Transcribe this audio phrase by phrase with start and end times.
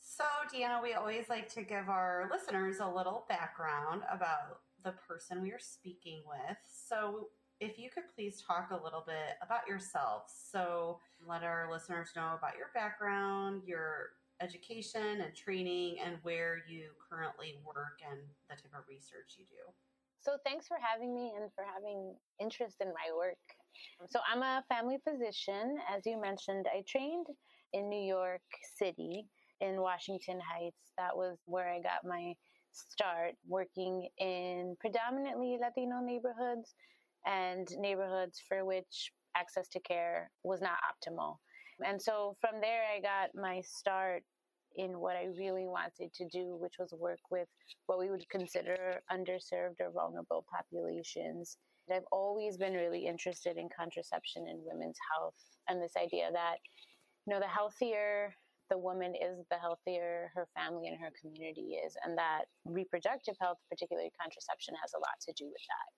[0.00, 5.42] So, Diana, we always like to give our listeners a little background about the person
[5.42, 6.56] we are speaking with.
[6.88, 7.28] So,
[7.60, 10.32] if you could please talk a little bit about yourself.
[10.50, 16.91] So, let our listeners know about your background, your education and training, and where you
[17.10, 19.72] currently work and the type of research you do.
[20.20, 23.38] So, thanks for having me and for having interest in my work.
[24.08, 25.78] So, I'm a family physician.
[25.94, 27.27] As you mentioned, I trained
[27.72, 28.42] in New York
[28.77, 29.27] City
[29.61, 30.92] in Washington Heights.
[30.98, 32.34] That was where I got my
[32.72, 36.74] start working in predominantly Latino neighborhoods
[37.27, 41.36] and neighborhoods for which access to care was not optimal.
[41.86, 44.23] And so from there, I got my start
[44.77, 47.48] in what I really wanted to do, which was work with
[47.86, 51.56] what we would consider underserved or vulnerable populations.
[51.92, 55.34] I've always been really interested in contraception and women's health
[55.69, 56.56] and this idea that,
[57.27, 58.33] you know, the healthier
[58.70, 63.58] the woman is, the healthier her family and her community is, and that reproductive health,
[63.69, 65.89] particularly contraception, has a lot to do with that.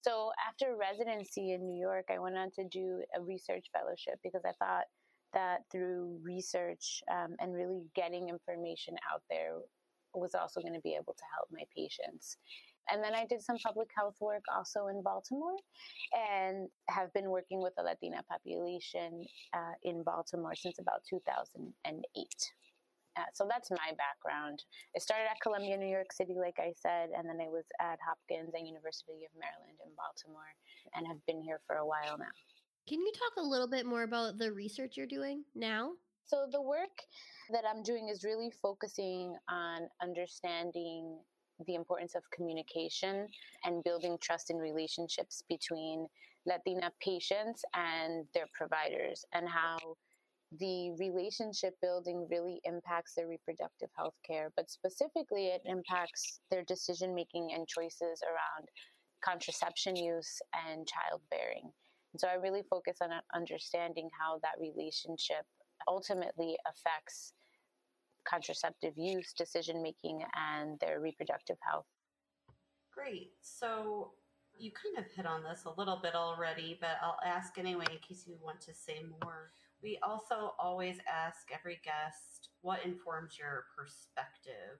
[0.00, 4.42] So after residency in New York, I went on to do a research fellowship because
[4.44, 4.88] I thought
[5.34, 9.58] that through research um, and really getting information out there
[10.14, 12.36] was also going to be able to help my patients.
[12.90, 15.56] And then I did some public health work also in Baltimore
[16.12, 21.72] and have been working with the Latina population uh, in Baltimore since about 2008.
[23.14, 24.64] Uh, so that's my background.
[24.96, 28.00] I started at Columbia, New York City, like I said, and then I was at
[28.00, 30.56] Hopkins and University of Maryland in Baltimore
[30.96, 32.32] and have been here for a while now.
[32.88, 35.92] Can you talk a little bit more about the research you're doing now?
[36.24, 37.02] So, the work
[37.50, 41.20] that I'm doing is really focusing on understanding
[41.66, 43.28] the importance of communication
[43.64, 46.08] and building trust in relationships between
[46.44, 49.78] Latina patients and their providers, and how
[50.58, 57.14] the relationship building really impacts their reproductive health care, but specifically, it impacts their decision
[57.14, 58.68] making and choices around
[59.24, 61.72] contraception use and childbearing.
[62.12, 65.46] And so I really focus on uh, understanding how that relationship
[65.88, 67.32] ultimately affects
[68.28, 71.86] contraceptive use, decision making, and their reproductive health.
[72.92, 73.32] Great.
[73.40, 74.12] So
[74.58, 77.98] you kind of hit on this a little bit already, but I'll ask anyway in
[77.98, 79.50] case you want to say more.
[79.82, 84.78] We also always ask every guest what informs your perspective.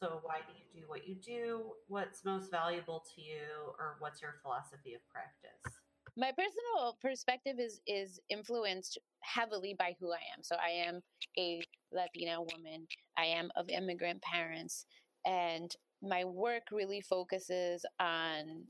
[0.00, 1.70] So, why do you do what you do?
[1.86, 3.46] What's most valuable to you,
[3.78, 5.83] or what's your philosophy of practice?
[6.16, 10.42] My personal perspective is is influenced heavily by who I am.
[10.42, 11.00] So, I am
[11.38, 11.60] a
[11.92, 12.86] Latina woman.
[13.18, 14.86] I am of immigrant parents,
[15.26, 18.64] and my work really focuses on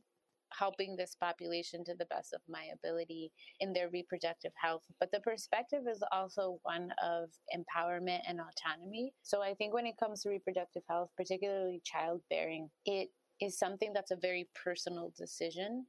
[0.58, 4.82] helping this population to the best of my ability in their reproductive health.
[5.00, 9.12] But the perspective is also one of empowerment and autonomy.
[9.22, 13.08] So I think when it comes to reproductive health, particularly childbearing, it
[13.40, 15.86] is something that's a very personal decision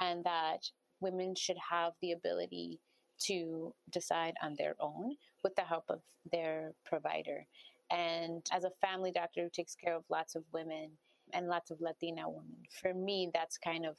[0.00, 0.62] and that
[1.00, 2.80] women should have the ability
[3.26, 6.00] to decide on their own with the help of
[6.32, 7.46] their provider.
[7.90, 10.90] And as a family doctor who takes care of lots of women,
[11.32, 12.56] and lots of Latina women.
[12.80, 13.96] For me, that's kind of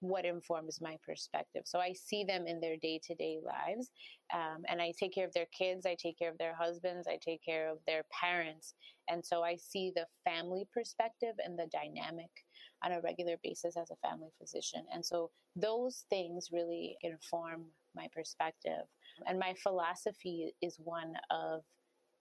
[0.00, 1.62] what informs my perspective.
[1.64, 3.92] So I see them in their day to day lives,
[4.34, 7.18] um, and I take care of their kids, I take care of their husbands, I
[7.22, 8.74] take care of their parents.
[9.08, 12.30] And so I see the family perspective and the dynamic
[12.84, 14.84] on a regular basis as a family physician.
[14.92, 17.64] And so those things really inform
[17.94, 18.86] my perspective.
[19.26, 21.62] And my philosophy is one of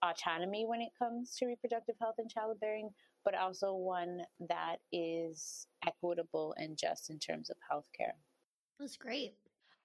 [0.04, 2.90] autonomy when it comes to reproductive health and childbearing,
[3.24, 8.14] but also one that is equitable and just in terms of healthcare.
[8.80, 9.36] That's great.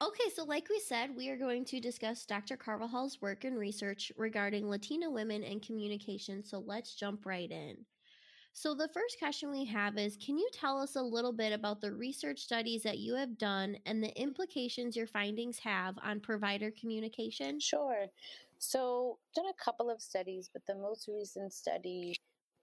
[0.02, 2.56] Okay, so like we said, we are going to discuss Dr.
[2.56, 6.44] Carvajal's work and research regarding Latina women and communication.
[6.44, 7.78] So let's jump right in.
[8.58, 11.82] So, the first question we have is Can you tell us a little bit about
[11.82, 16.70] the research studies that you have done and the implications your findings have on provider
[16.70, 17.61] communication?
[17.61, 18.06] Sure.
[18.58, 22.17] So, done a couple of studies, but the most recent study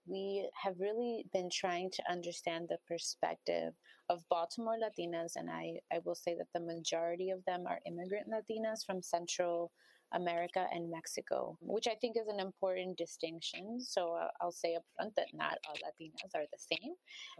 [0.04, 3.72] we have really been trying to understand the perspective
[4.08, 8.26] of Baltimore Latinas, and I, I will say that the majority of them are immigrant
[8.28, 9.70] Latinas from Central
[10.14, 13.80] America and Mexico, which I think is an important distinction.
[13.80, 16.92] So uh, I'll say upfront that not all Latinas are the same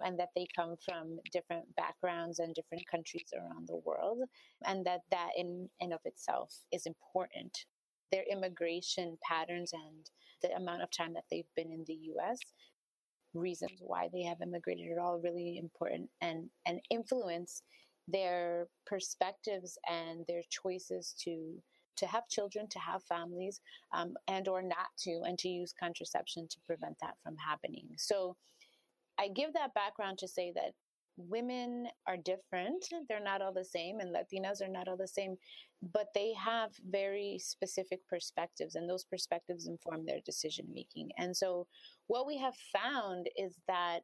[0.04, 4.18] and that they come from different backgrounds and different countries around the world,
[4.66, 7.66] and that that in and of itself is important.
[8.12, 10.10] Their immigration patterns and
[10.42, 12.38] the amount of time that they've been in the US
[13.34, 17.62] reasons why they have immigrated are all really important and and influence
[18.06, 21.60] their perspectives and their choices to
[21.96, 23.60] to have children, to have families,
[23.92, 27.88] um, and or not to, and to use contraception to prevent that from happening.
[27.96, 28.36] So
[29.18, 30.72] I give that background to say that
[31.16, 32.84] women are different.
[33.08, 35.36] They're not all the same, and Latinas are not all the same,
[35.92, 41.10] but they have very specific perspectives, and those perspectives inform their decision making.
[41.18, 41.66] And so,
[42.06, 44.00] what we have found is that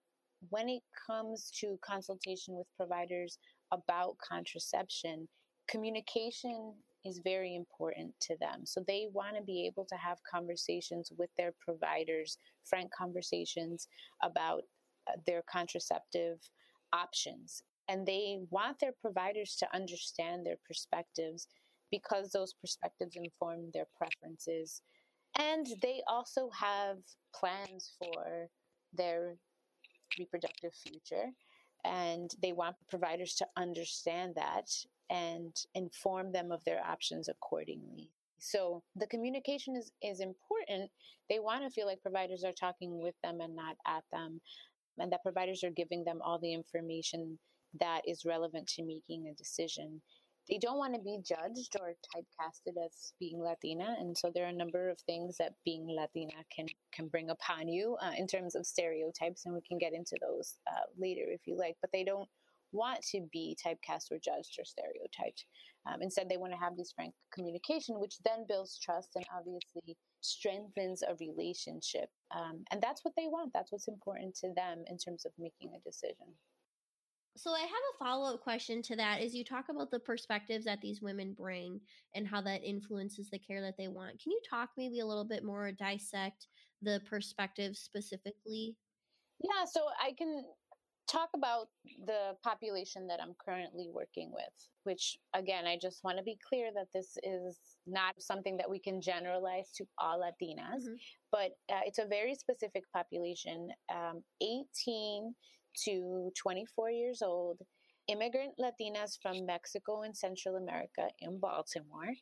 [0.48, 3.38] when it comes to consultation with providers
[3.72, 5.28] about contraception,
[5.69, 6.75] communication
[7.05, 8.64] is very important to them.
[8.64, 13.88] So they want to be able to have conversations with their providers, frank conversations
[14.23, 14.62] about
[15.08, 16.38] uh, their contraceptive
[16.93, 17.62] options.
[17.88, 21.49] And they want their providers to understand their perspectives
[21.91, 24.82] because those perspectives inform their preferences.
[25.38, 26.99] And they also have
[27.35, 28.49] plans for
[28.93, 29.37] their
[30.19, 31.31] reproductive future.
[31.85, 34.69] And they want providers to understand that
[35.10, 38.08] and inform them of their options accordingly.
[38.38, 40.90] So the communication is, is important.
[41.28, 44.40] They want to feel like providers are talking with them and not at them,
[44.98, 47.38] and that providers are giving them all the information
[47.78, 50.00] that is relevant to making a decision.
[50.48, 54.48] They don't want to be judged or typecasted as being Latina, and so there are
[54.48, 58.56] a number of things that being Latina can can bring upon you uh, in terms
[58.56, 61.76] of stereotypes, and we can get into those uh, later if you like.
[61.80, 62.28] But they don't
[62.72, 65.44] want to be typecast or judged or stereotyped.
[65.87, 69.96] Um, instead, they want to have this frank communication, which then builds trust and obviously
[70.20, 72.11] strengthens a relationship.
[72.34, 73.52] Um, and that's what they want.
[73.55, 76.26] That's what's important to them in terms of making a decision.
[77.37, 80.81] So I have a follow-up question to that is you talk about the perspectives that
[80.82, 81.81] these women bring
[82.14, 84.20] and how that influences the care that they want.
[84.20, 86.49] Can you talk maybe a little bit more dissect
[86.82, 88.76] the perspectives specifically?
[89.43, 90.44] Yeah, so I can
[91.10, 91.68] talk about
[92.06, 94.52] the population that I'm currently working with,
[94.84, 98.78] which again, I just want to be clear that this is not something that we
[98.78, 100.94] can generalize to all Latinas, mm-hmm.
[101.32, 105.34] but uh, it's a very specific population um, 18
[105.84, 107.58] to 24 years old,
[108.08, 112.12] immigrant Latinas from Mexico and Central America in Baltimore.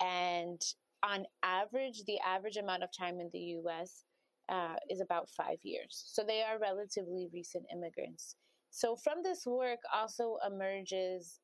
[0.00, 0.60] And
[1.02, 4.04] on average, the average amount of time in the US
[4.48, 6.04] uh, is about five years.
[6.06, 8.36] So they are relatively recent immigrants.
[8.70, 11.40] So from this work also emerges,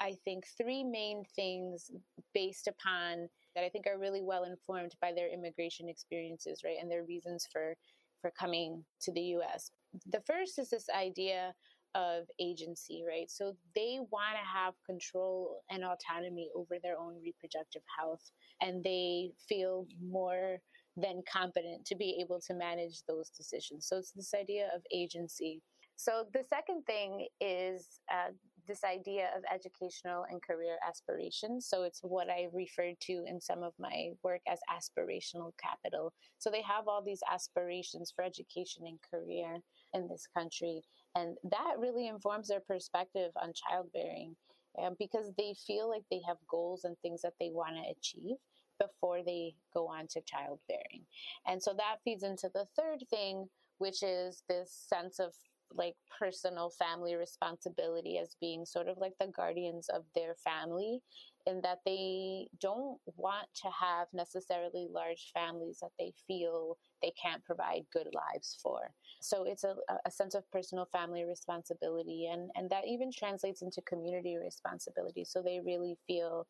[0.00, 1.90] I think, three main things
[2.34, 6.90] based upon that I think are really well informed by their immigration experiences, right, and
[6.90, 7.74] their reasons for
[8.20, 9.70] for coming to the U.S.
[10.10, 11.54] The first is this idea
[11.94, 13.30] of agency, right?
[13.30, 19.30] So they want to have control and autonomy over their own reproductive health, and they
[19.48, 20.58] feel more
[21.02, 23.86] then competent to be able to manage those decisions.
[23.86, 25.62] So it's this idea of agency.
[25.96, 28.30] So the second thing is uh,
[28.68, 31.66] this idea of educational and career aspirations.
[31.66, 36.12] So it's what I referred to in some of my work as aspirational capital.
[36.38, 39.58] So they have all these aspirations for education and career
[39.94, 40.82] in this country.
[41.16, 44.36] And that really informs their perspective on childbearing
[44.80, 48.36] uh, because they feel like they have goals and things that they want to achieve
[48.78, 51.04] before they go on to childbearing.
[51.46, 55.32] And so that feeds into the third thing, which is this sense of
[55.74, 61.00] like personal family responsibility as being sort of like the guardians of their family
[61.46, 67.44] in that they don't want to have necessarily large families that they feel they can't
[67.44, 69.74] provide good lives for so it's a,
[70.06, 75.42] a sense of personal family responsibility and and that even translates into community responsibility so
[75.42, 76.46] they really feel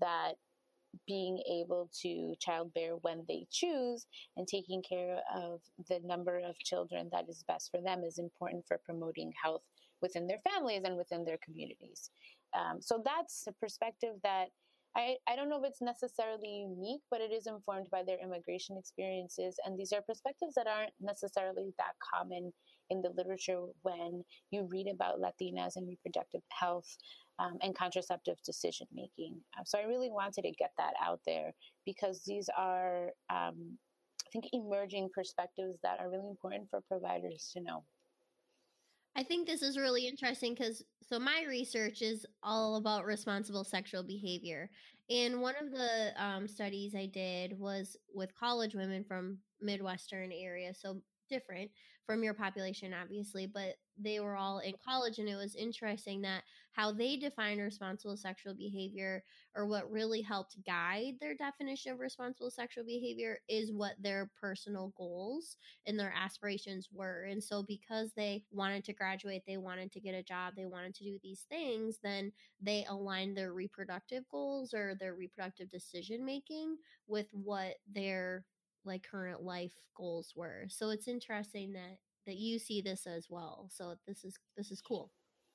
[0.00, 0.34] that
[1.06, 4.06] being able to childbear when they choose
[4.36, 8.64] and taking care of the number of children that is best for them is important
[8.66, 9.62] for promoting health
[10.00, 12.10] within their families and within their communities.
[12.54, 14.48] Um, so that's a perspective that
[14.94, 18.76] I, I don't know if it's necessarily unique, but it is informed by their immigration
[18.76, 19.56] experiences.
[19.64, 22.52] And these are perspectives that aren't necessarily that common
[22.90, 26.98] in the literature when you read about Latinas and reproductive health
[27.38, 29.36] um, and contraceptive decision making.
[29.58, 31.52] Um, so I really wanted to get that out there
[31.84, 33.78] because these are, um,
[34.26, 37.84] I think, emerging perspectives that are really important for providers to know.
[39.14, 44.02] I think this is really interesting because so my research is all about responsible sexual
[44.02, 44.70] behavior.
[45.10, 50.72] And one of the um, studies I did was with college women from Midwestern area.
[50.74, 51.70] So different
[52.06, 55.18] from your population, obviously, but they were all in college.
[55.18, 59.22] And it was interesting that how they define responsible sexual behavior
[59.54, 64.92] or what really helped guide their definition of responsible sexual behavior is what their personal
[64.96, 65.56] goals
[65.86, 67.24] and their aspirations were.
[67.24, 70.94] And so, because they wanted to graduate, they wanted to get a job, they wanted
[70.96, 76.76] to do these things, then they aligned their reproductive goals or their reproductive decision making
[77.06, 78.44] with what their
[78.84, 80.64] like current life goals were.
[80.68, 83.68] So it's interesting that that you see this as well.
[83.70, 85.10] So this is this is cool.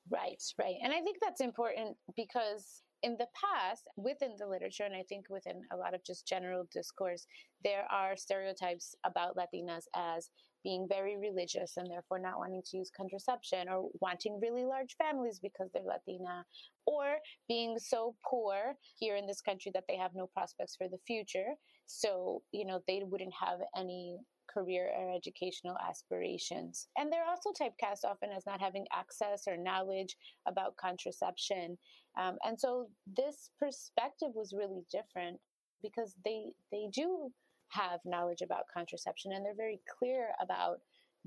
[0.10, 0.76] Right, right.
[0.84, 5.26] And I think that's important because in the past, within the literature, and I think
[5.30, 7.28] within a lot of just general discourse,
[7.64, 10.30] there are stereotypes about Latinas as
[10.64, 15.40] being very religious and therefore not wanting to use contraception or wanting really large families
[15.40, 16.44] because they're Latina
[16.86, 20.98] or being so poor here in this country that they have no prospects for the
[21.06, 21.54] future.
[21.86, 24.18] So, you know, they wouldn't have any
[24.58, 26.88] career or educational aspirations.
[26.98, 30.16] And they're also typecast often as not having access or knowledge
[30.48, 31.78] about contraception.
[32.20, 35.40] Um, and so this perspective was really different
[35.84, 37.32] because they they do
[37.70, 40.78] have knowledge about contraception and they're very clear about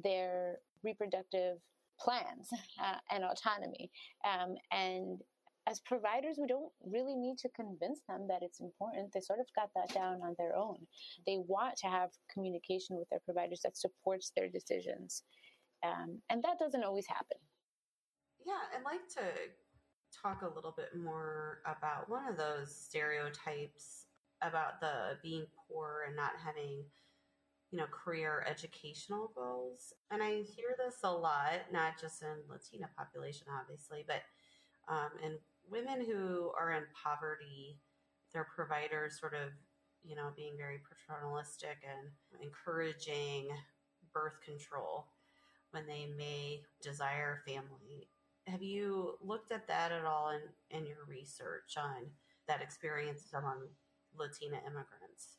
[0.02, 1.58] their reproductive
[2.00, 2.49] plans
[2.82, 3.90] uh, and autonomy.
[4.25, 5.20] Um, and
[5.68, 9.12] as providers, we don't really need to convince them that it's important.
[9.12, 10.78] They sort of got that down on their own.
[11.26, 15.22] They want to have communication with their providers that supports their decisions.
[15.84, 17.38] Um, and that doesn't always happen.
[18.46, 19.22] Yeah, I'd like to
[20.22, 24.06] talk a little bit more about one of those stereotypes
[24.42, 26.82] about the being poor and not having
[27.70, 32.88] you know career educational goals and i hear this a lot not just in latina
[32.96, 34.22] population obviously but
[34.88, 35.38] um, in
[35.70, 37.78] women who are in poverty
[38.32, 39.50] their providers sort of
[40.02, 43.48] you know being very paternalistic and encouraging
[44.12, 45.06] birth control
[45.70, 48.08] when they may desire family
[48.46, 52.06] have you looked at that at all in, in your research on
[52.48, 53.68] that experience among
[54.18, 55.36] Latina immigrants?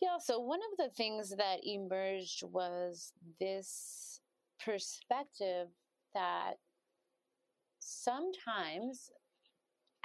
[0.00, 4.20] Yeah, so one of the things that emerged was this
[4.64, 5.68] perspective
[6.14, 6.54] that
[7.80, 9.10] sometimes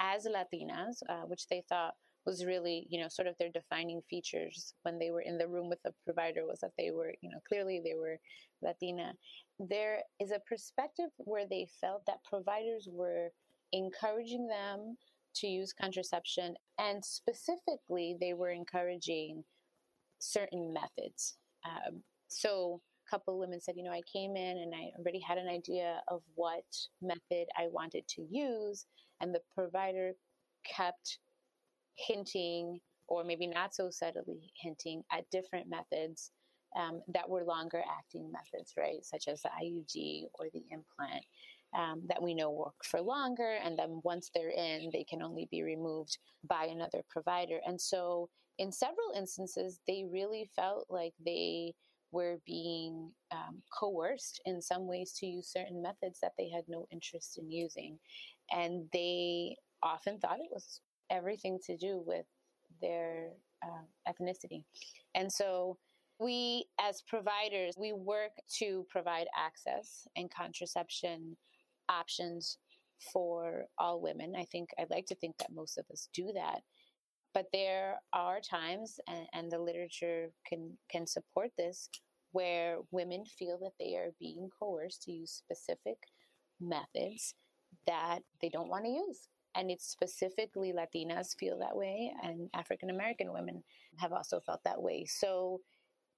[0.04, 1.94] as Latinas, uh, which they thought
[2.26, 5.70] was really, you know, sort of their defining features when they were in the room
[5.70, 8.18] with the provider was that they were, you know, clearly they were
[8.62, 9.14] Latina.
[9.60, 13.30] There is a perspective where they felt that providers were
[13.72, 14.98] encouraging them
[15.36, 19.44] to use contraception, and specifically, they were encouraging
[20.20, 21.38] certain methods.
[21.66, 25.38] Um, so, a couple women said, you know, I came in and I already had
[25.38, 26.64] an idea of what
[27.02, 28.86] method I wanted to use,
[29.24, 30.12] and the provider
[30.66, 31.20] kept
[31.96, 36.32] hinting, or maybe not so subtly hinting, at different methods
[36.76, 41.24] um, that were longer acting methods, right, such as the IUD or the implant
[41.74, 43.58] um, that we know work for longer.
[43.64, 47.60] And then once they're in, they can only be removed by another provider.
[47.66, 51.74] And so, in several instances, they really felt like they
[52.12, 56.86] were being um, coerced in some ways to use certain methods that they had no
[56.92, 57.98] interest in using.
[58.52, 62.26] And they often thought it was everything to do with
[62.82, 63.30] their
[63.64, 64.64] uh, ethnicity.
[65.16, 65.78] And so,
[66.20, 71.36] we as providers we work to provide access and contraception
[71.90, 72.60] options
[73.12, 74.34] for all women.
[74.38, 76.62] I think I'd like to think that most of us do that.
[77.34, 81.90] But there are times, and, and the literature can can support this,
[82.32, 85.98] where women feel that they are being coerced to use specific
[86.62, 87.34] methods
[87.88, 89.28] that they don't want to use.
[89.56, 93.64] And it's specifically Latinas feel that way, and African American women
[93.98, 95.06] have also felt that way.
[95.06, 95.62] So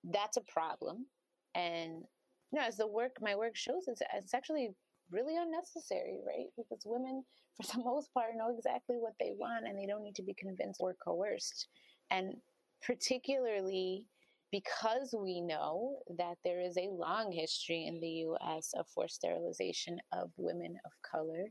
[0.06, 1.06] that's a problem.
[1.54, 2.04] And
[2.52, 4.70] you know, as the work, my work shows, it's, it's actually
[5.12, 6.48] really unnecessary, right?
[6.58, 7.24] Because women,
[7.62, 10.34] for the most part, know exactly what they want and they don't need to be
[10.34, 11.68] convinced or coerced.
[12.12, 12.36] And
[12.82, 14.06] particularly
[14.52, 20.00] because we know that there is a long history in the US of forced sterilization
[20.14, 21.46] of women of color,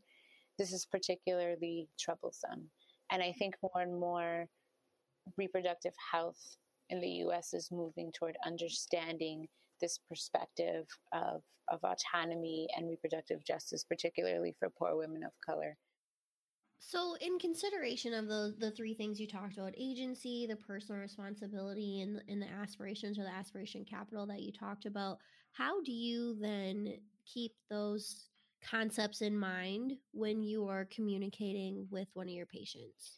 [0.58, 2.70] this is particularly troublesome.
[3.10, 4.46] And I think more and more
[5.36, 6.56] reproductive health
[6.90, 9.46] in the US is moving toward understanding
[9.80, 15.76] this perspective of, of autonomy and reproductive justice, particularly for poor women of color.
[16.78, 22.02] So, in consideration of the the three things you talked about agency, the personal responsibility,
[22.02, 25.18] and, and the aspirations or the aspiration capital that you talked about
[25.54, 26.94] how do you then
[27.32, 28.28] keep those
[28.68, 33.12] concepts in mind when you are communicating with one of your patients?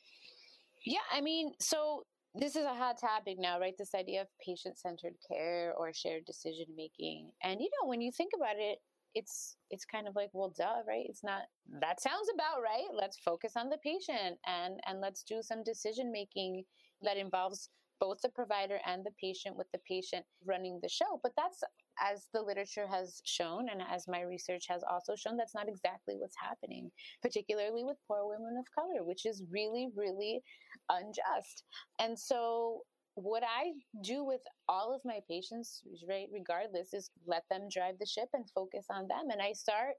[0.85, 3.75] Yeah, I mean, so this is a hot topic now, right?
[3.79, 7.31] This idea of patient centered care or shared decision making.
[7.43, 8.79] And, you know, when you think about it,
[9.17, 11.07] it's it's kind of like well duh right?
[11.09, 11.43] It's not
[11.81, 12.87] that sounds about right.
[12.95, 16.65] Let's focus on the patient and and let's do some decision making
[17.03, 21.19] that involves both the provider and the patient with the patient running the show.
[21.23, 21.63] But that's
[21.99, 26.15] as the literature has shown and as my research has also shown that's not exactly
[26.19, 26.91] what's happening
[27.23, 30.43] particularly with poor women of color which is really really
[30.91, 31.65] unjust.
[31.99, 32.83] And so
[33.17, 38.07] what I do with all of my patients, right, regardless, is let them drive the
[38.07, 39.31] ship and focus on them.
[39.33, 39.95] And I start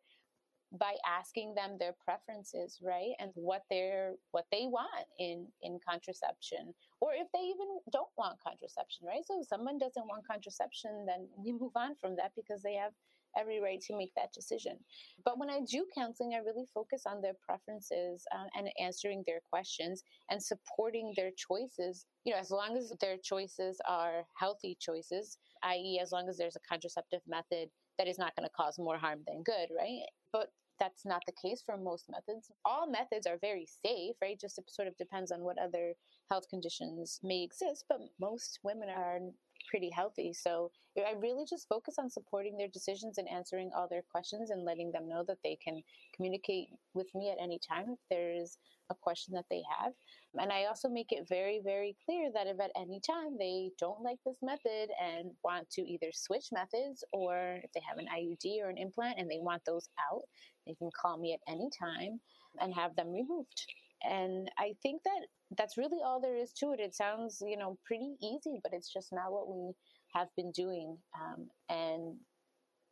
[0.73, 6.73] by asking them their preferences right and what they're what they want in in contraception
[6.99, 11.25] or if they even don't want contraception right so if someone doesn't want contraception then
[11.37, 12.91] we move on from that because they have
[13.37, 14.77] every right to make that decision
[15.25, 19.39] but when i do counseling i really focus on their preferences uh, and answering their
[19.49, 25.37] questions and supporting their choices you know as long as their choices are healthy choices
[25.63, 28.97] i.e as long as there's a contraceptive method that is not going to cause more
[28.97, 30.01] harm than good, right?
[30.31, 32.51] But that's not the case for most methods.
[32.63, 34.39] All methods are very safe, right?
[34.39, 35.93] Just sort of depends on what other
[36.29, 39.19] health conditions may exist, but most women are
[39.67, 40.33] pretty healthy.
[40.33, 44.65] So I really just focus on supporting their decisions and answering all their questions and
[44.65, 45.81] letting them know that they can
[46.15, 48.57] communicate with me at any time if there's
[48.89, 49.93] a question that they have.
[50.39, 54.01] And I also make it very, very clear that if at any time they don't
[54.01, 58.63] like this method and want to either switch methods or if they have an IUD
[58.63, 60.23] or an implant and they want those out,
[60.65, 62.19] they can call me at any time
[62.59, 63.65] and have them removed.
[64.03, 66.79] And I think that that's really all there is to it.
[66.79, 69.73] It sounds, you know, pretty easy, but it's just not what we
[70.13, 70.97] have been doing.
[71.15, 72.15] Um, and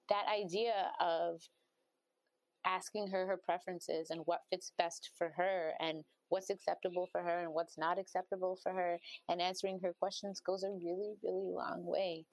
[0.09, 1.41] that idea of
[2.65, 7.41] asking her her preferences and what fits best for her and what's acceptable for her
[7.41, 8.97] and what's not acceptable for her
[9.29, 12.25] and answering her questions goes a really really long way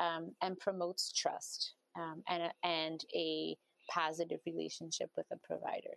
[0.00, 3.56] um, and promotes trust um, and, and a
[3.90, 5.96] positive relationship with a provider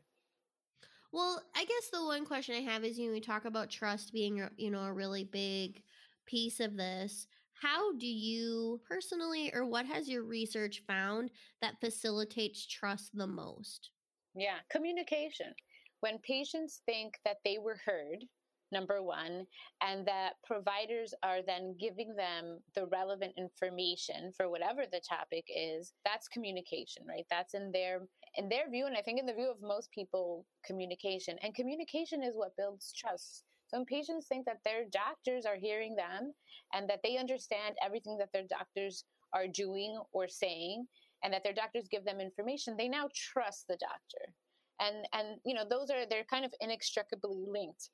[1.12, 4.13] well i guess the one question i have is you know we talk about trust
[4.13, 5.82] being you know a really big
[6.26, 7.28] piece of this
[7.62, 11.30] how do you personally, or what has your research found
[11.62, 13.91] that facilitates trust the most?
[14.34, 15.54] Yeah, communication.
[16.00, 18.26] When patients think that they were heard,
[18.71, 19.45] number one,
[19.82, 25.93] and that providers are then giving them the relevant information for whatever the topic is,
[26.04, 27.26] that's communication, right?
[27.30, 28.00] That's in their
[28.36, 31.38] in their view, and I think in the view of most people, communication.
[31.44, 33.44] And communication is what builds trust.
[33.67, 36.34] So when patients think that their doctors are hearing them
[36.74, 40.86] and that they understand everything that their doctors are doing or saying
[41.24, 44.34] and that their doctors give them information, they now trust the doctor.
[44.80, 47.89] And and you know, those are they're kind of inextricably linked.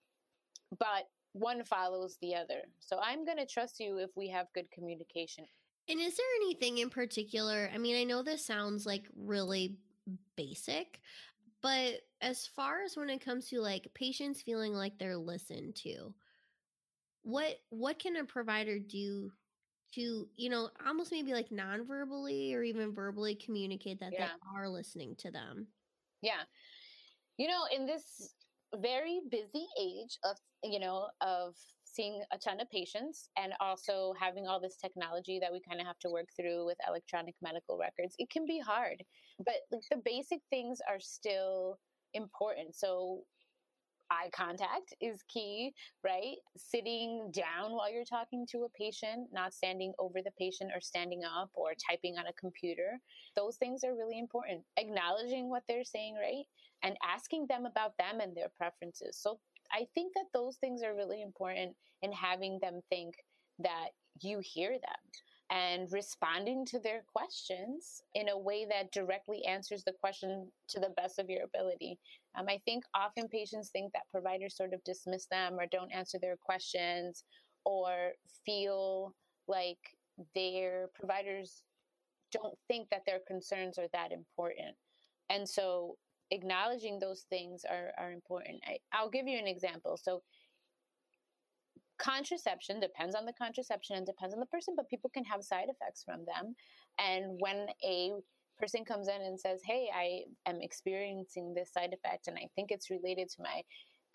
[0.79, 2.61] But one follows the other.
[2.79, 5.45] So I'm going to trust you if we have good communication.
[5.89, 7.69] And is there anything in particular?
[7.73, 9.77] I mean, I know this sounds like really
[10.35, 10.99] basic,
[11.61, 16.13] but as far as when it comes to like patients feeling like they're listened to,
[17.23, 19.31] what what can a provider do
[19.95, 24.27] to, you know, almost maybe like non-verbally or even verbally communicate that yeah.
[24.27, 25.67] they are listening to them?
[26.21, 26.43] Yeah.
[27.37, 28.33] You know, in this
[28.75, 34.45] very busy age of, you know, of seeing a ton of patients and also having
[34.45, 38.15] all this technology that we kind of have to work through with electronic medical records,
[38.19, 39.03] it can be hard.
[39.37, 41.79] But like the basic things are still
[42.13, 42.75] important.
[42.75, 43.21] So
[44.09, 45.73] eye contact is key,
[46.03, 46.37] right?
[46.55, 51.21] Sitting down while you're talking to a patient, not standing over the patient or standing
[51.23, 52.99] up or typing on a computer.
[53.35, 54.61] Those things are really important.
[54.77, 56.45] Acknowledging what they're saying, right?
[56.83, 59.17] And asking them about them and their preferences.
[59.19, 59.39] So
[59.71, 63.15] I think that those things are really important in having them think
[63.59, 63.89] that
[64.21, 65.01] you hear them.
[65.49, 70.93] And responding to their questions in a way that directly answers the question to the
[70.97, 71.97] best of your ability.
[72.37, 76.17] Um, I think often patients think that providers sort of dismiss them or don't answer
[76.21, 77.23] their questions
[77.63, 78.11] or
[78.45, 79.13] feel
[79.47, 79.79] like
[80.35, 81.63] their providers
[82.31, 84.75] don't think that their concerns are that important.
[85.29, 85.95] And so
[86.31, 88.61] acknowledging those things are, are important.
[88.67, 89.97] I, I'll give you an example.
[90.01, 90.21] So
[91.99, 95.67] contraception depends on the contraception and depends on the person, but people can have side
[95.69, 96.55] effects from them.
[96.99, 98.11] And when a
[98.57, 102.71] person comes in and says, Hey, I am experiencing this side effect and I think
[102.71, 103.61] it's related to my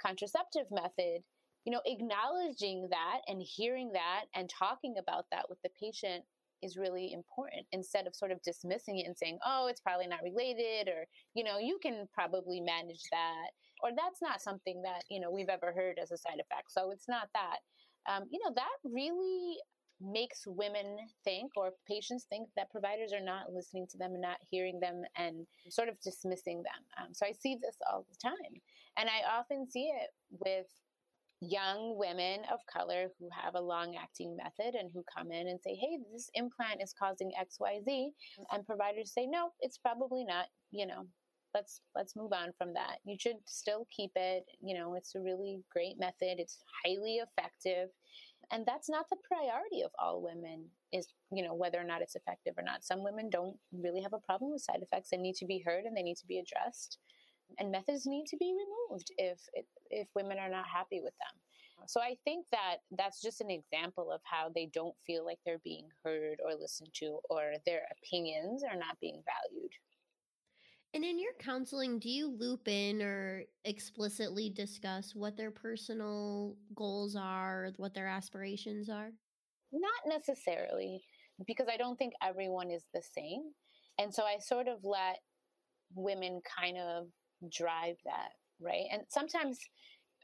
[0.01, 1.23] contraceptive method,
[1.64, 6.25] you know, acknowledging that and hearing that and talking about that with the patient
[6.62, 10.23] is really important instead of sort of dismissing it and saying, oh, it's probably not
[10.23, 13.51] related, or, you know, you can probably manage that,
[13.83, 16.71] or that's not something that, you know, we've ever heard as a side effect.
[16.71, 17.59] So it's not that.
[18.09, 19.57] Um, you know, that really
[20.01, 24.38] makes women think or patients think that providers are not listening to them and not
[24.51, 26.83] hearing them and sort of dismissing them.
[27.01, 28.61] Um, so I see this all the time.
[28.97, 30.66] And I often see it with
[31.40, 35.61] young women of color who have a long acting method and who come in and
[35.61, 38.09] say, hey, this implant is causing XYZ.
[38.53, 41.07] And providers say, no, it's probably not, you know.
[41.54, 42.98] Let's let's move on from that.
[43.04, 44.44] You should still keep it.
[44.62, 46.38] You know, it's a really great method.
[46.38, 47.90] It's highly effective,
[48.50, 50.66] and that's not the priority of all women.
[50.92, 52.84] Is you know whether or not it's effective or not.
[52.84, 55.10] Some women don't really have a problem with side effects.
[55.10, 56.98] They need to be heard and they need to be addressed
[57.58, 59.38] and methods need to be removed if
[59.90, 61.86] if women are not happy with them.
[61.86, 65.60] So I think that that's just an example of how they don't feel like they're
[65.64, 69.72] being heard or listened to or their opinions are not being valued.
[70.94, 77.16] And in your counseling, do you loop in or explicitly discuss what their personal goals
[77.16, 79.11] are, what their aspirations are?
[79.72, 81.02] Not necessarily,
[81.46, 83.42] because I don't think everyone is the same.
[83.98, 85.20] And so I sort of let
[85.94, 87.07] women kind of
[87.50, 88.85] drive that, right?
[88.92, 89.59] And sometimes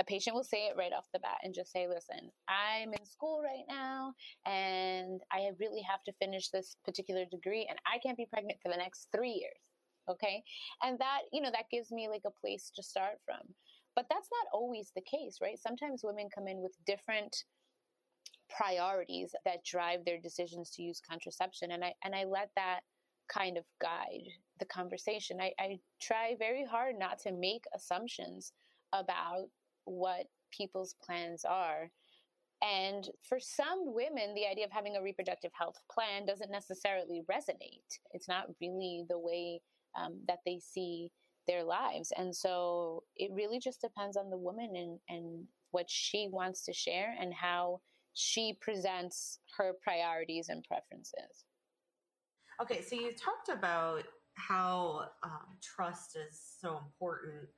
[0.01, 3.05] a patient will say it right off the bat and just say, listen, I'm in
[3.07, 4.13] school right now
[4.47, 8.71] and I really have to finish this particular degree and I can't be pregnant for
[8.71, 9.68] the next three years.
[10.09, 10.43] Okay.
[10.83, 13.41] And that, you know, that gives me like a place to start from.
[13.95, 15.59] But that's not always the case, right?
[15.59, 17.45] Sometimes women come in with different
[18.49, 21.73] priorities that drive their decisions to use contraception.
[21.73, 22.81] And I, and I let that
[23.29, 25.41] kind of guide the conversation.
[25.41, 28.53] I, I try very hard not to make assumptions
[28.93, 29.49] about
[29.85, 31.91] what people's plans are.
[32.63, 37.99] And for some women, the idea of having a reproductive health plan doesn't necessarily resonate.
[38.13, 39.61] It's not really the way
[39.97, 41.11] um, that they see
[41.47, 42.13] their lives.
[42.17, 46.73] And so it really just depends on the woman and, and what she wants to
[46.73, 47.81] share and how
[48.15, 51.45] she presents her priorities and preferences.
[52.61, 54.03] Okay, so you talked about
[54.35, 57.49] how um, trust is so important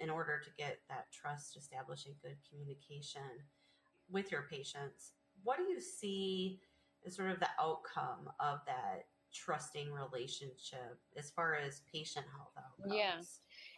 [0.00, 3.22] in order to get that trust, establishing good communication
[4.10, 5.12] with your patients.
[5.42, 6.60] What do you see
[7.06, 12.94] as sort of the outcome of that trusting relationship as far as patient health outcomes?
[12.94, 13.20] Yeah.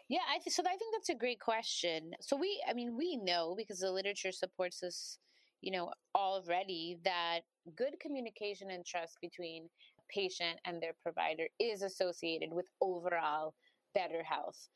[0.08, 2.12] Yeah, I th- so I think that's a great question.
[2.20, 5.18] So we, I mean, we know because the literature supports this,
[5.60, 7.40] you know, already that
[7.76, 9.68] good communication and trust between
[10.08, 13.54] patient and their provider is associated with overall
[13.94, 14.68] better health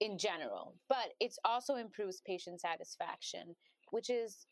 [0.00, 3.54] in general, but it also improves patient satisfaction,
[3.92, 4.46] which is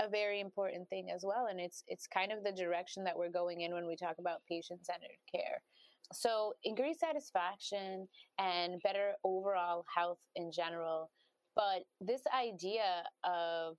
[0.00, 3.30] a very important thing as well and it's it's kind of the direction that we're
[3.30, 5.62] going in when we talk about patient-centered care.
[6.12, 8.08] So, increased satisfaction
[8.38, 11.10] and better overall health in general,
[11.54, 13.76] but this idea of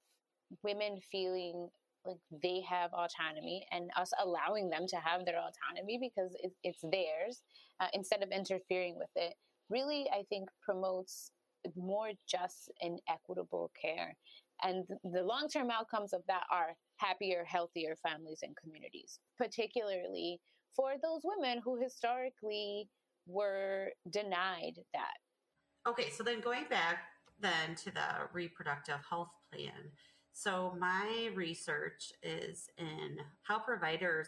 [0.63, 1.67] women feeling
[2.05, 6.81] like they have autonomy and us allowing them to have their autonomy because it, it's
[6.81, 7.43] theirs
[7.79, 9.35] uh, instead of interfering with it
[9.69, 11.31] really i think promotes
[11.75, 14.15] more just and equitable care
[14.63, 20.39] and the long-term outcomes of that are happier healthier families and communities particularly
[20.75, 22.87] for those women who historically
[23.27, 25.89] were denied that.
[25.89, 26.99] Okay so then going back
[27.41, 29.91] then to the reproductive health plan.
[30.33, 34.27] So, my research is in how providers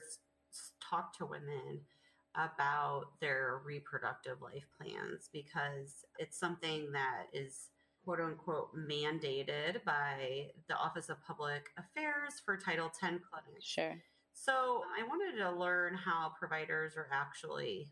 [0.82, 1.82] talk to women
[2.36, 7.70] about their reproductive life plans because it's something that is
[8.04, 13.66] quote unquote mandated by the Office of Public Affairs for Title X clinics.
[13.66, 13.96] Sure.
[14.34, 17.92] So, I wanted to learn how providers are actually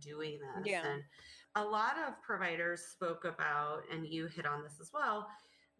[0.00, 0.72] doing this.
[0.72, 0.82] Yeah.
[0.86, 1.02] And
[1.54, 5.28] a lot of providers spoke about, and you hit on this as well,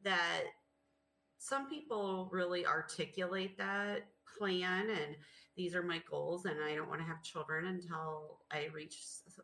[0.04, 0.42] that
[1.38, 4.06] some people really articulate that
[4.38, 5.16] plan and
[5.56, 8.96] these are my goals and I don't want to have children until I reach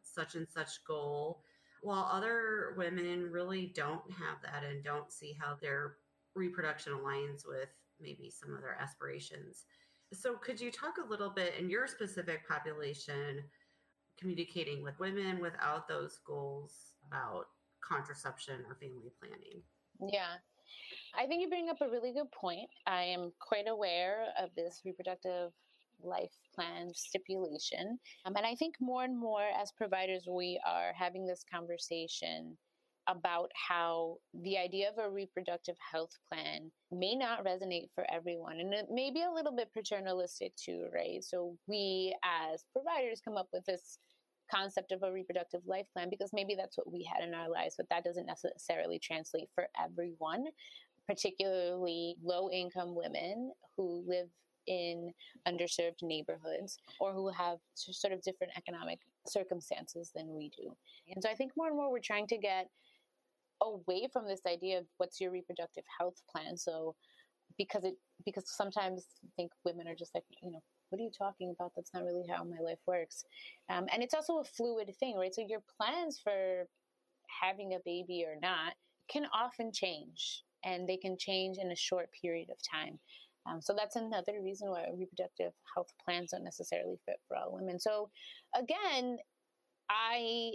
[0.03, 1.43] such and such goal.
[1.83, 5.97] While other women really don't have that and don't see how their
[6.35, 7.69] reproduction aligns with
[8.01, 9.65] maybe some of their aspirations.
[10.13, 13.43] So, could you talk a little bit in your specific population,
[14.19, 17.47] communicating with women without those goals about
[17.87, 19.63] contraception or family planning?
[20.01, 20.37] Yeah.
[21.19, 22.69] I think you bring up a really good point.
[22.87, 25.53] I am quite aware of this reproductive
[26.03, 27.99] life plan stipulation.
[28.25, 32.57] Um, and I think more and more as providers, we are having this conversation
[33.09, 38.61] about how the idea of a reproductive health plan may not resonate for everyone.
[38.61, 41.25] And it may be a little bit paternalistic too, right?
[41.25, 43.99] So we as providers come up with this
[44.51, 47.75] concept of a reproductive life plan because maybe that's what we had in our lives,
[47.77, 50.45] but that doesn't necessarily translate for everyone,
[51.07, 54.29] particularly low income women who live
[54.69, 55.13] in
[55.49, 60.71] underserved neighborhoods or who have sort of different economic circumstances than we do.
[61.13, 62.69] And so I think more and more we're trying to get
[63.63, 66.57] away from this idea of what's your reproductive health plan.
[66.57, 66.95] So
[67.57, 71.11] because it because sometimes I think women are just like, you know, what are you
[71.17, 71.73] talking about?
[71.75, 73.25] That's not really how my life works.
[73.71, 75.35] Um, and it's also a fluid thing, right?
[75.35, 76.67] So your plans for
[77.43, 78.75] having a baby or not
[79.11, 82.99] can often change and they can change in a short period of time.
[83.49, 87.79] Um, so that's another reason why reproductive health plans don't necessarily fit for all women.
[87.79, 88.11] So
[88.55, 89.19] again,
[89.91, 90.53] I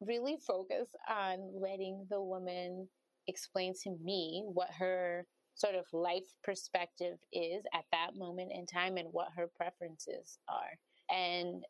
[0.00, 2.88] really focus on letting the woman
[3.28, 8.96] explain to me what her sort of life perspective is at that moment in time
[8.96, 11.14] and what her preferences are.
[11.14, 11.62] And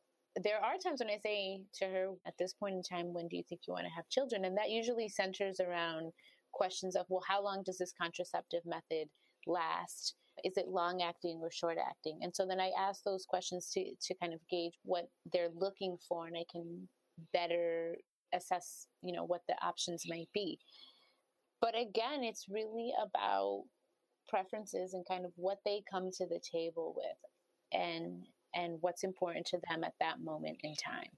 [0.43, 3.37] there are times when I say to her, at this point in time, when do
[3.37, 4.45] you think you want to have children?
[4.45, 6.13] And that usually centers around
[6.53, 9.09] questions of, well, how long does this contraceptive method
[9.47, 10.15] last?
[10.45, 12.21] Is it long acting or short acting?
[12.23, 15.97] And so then I ask those questions to, to kind of gauge what they're looking
[16.09, 16.89] for, and I can
[17.33, 17.97] better
[18.35, 20.59] assess, you know, what the options might be.
[21.61, 23.65] But again, it's really about
[24.29, 28.25] preferences and kind of what they come to the table with and
[28.55, 31.09] and what's important to them at that moment in time.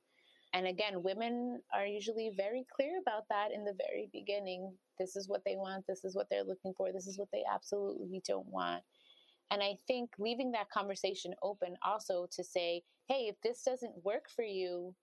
[0.52, 4.72] And again, women are usually very clear about that in the very beginning.
[5.00, 7.42] This is what they want, this is what they're looking for, this is what they
[7.52, 8.84] absolutely don't want.
[9.50, 14.24] And I think leaving that conversation open also to say, hey, if this doesn't work
[14.34, 14.94] for you,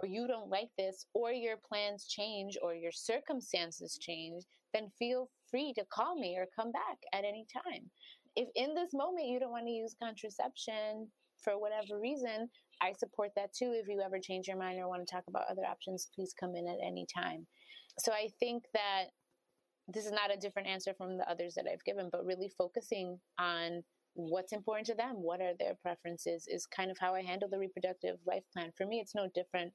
[0.00, 5.28] or you don't like this, or your plans change, or your circumstances change, then feel
[5.50, 7.90] free to call me or come back at any time.
[8.36, 11.08] If in this moment you don't want to use contraception
[11.42, 12.48] for whatever reason,
[12.80, 13.72] I support that too.
[13.74, 16.54] If you ever change your mind or want to talk about other options, please come
[16.54, 17.46] in at any time.
[17.98, 19.06] So I think that
[19.88, 23.18] this is not a different answer from the others that I've given, but really focusing
[23.38, 23.82] on
[24.14, 27.58] what's important to them, what are their preferences, is kind of how I handle the
[27.58, 28.72] reproductive life plan.
[28.76, 29.72] For me, it's no different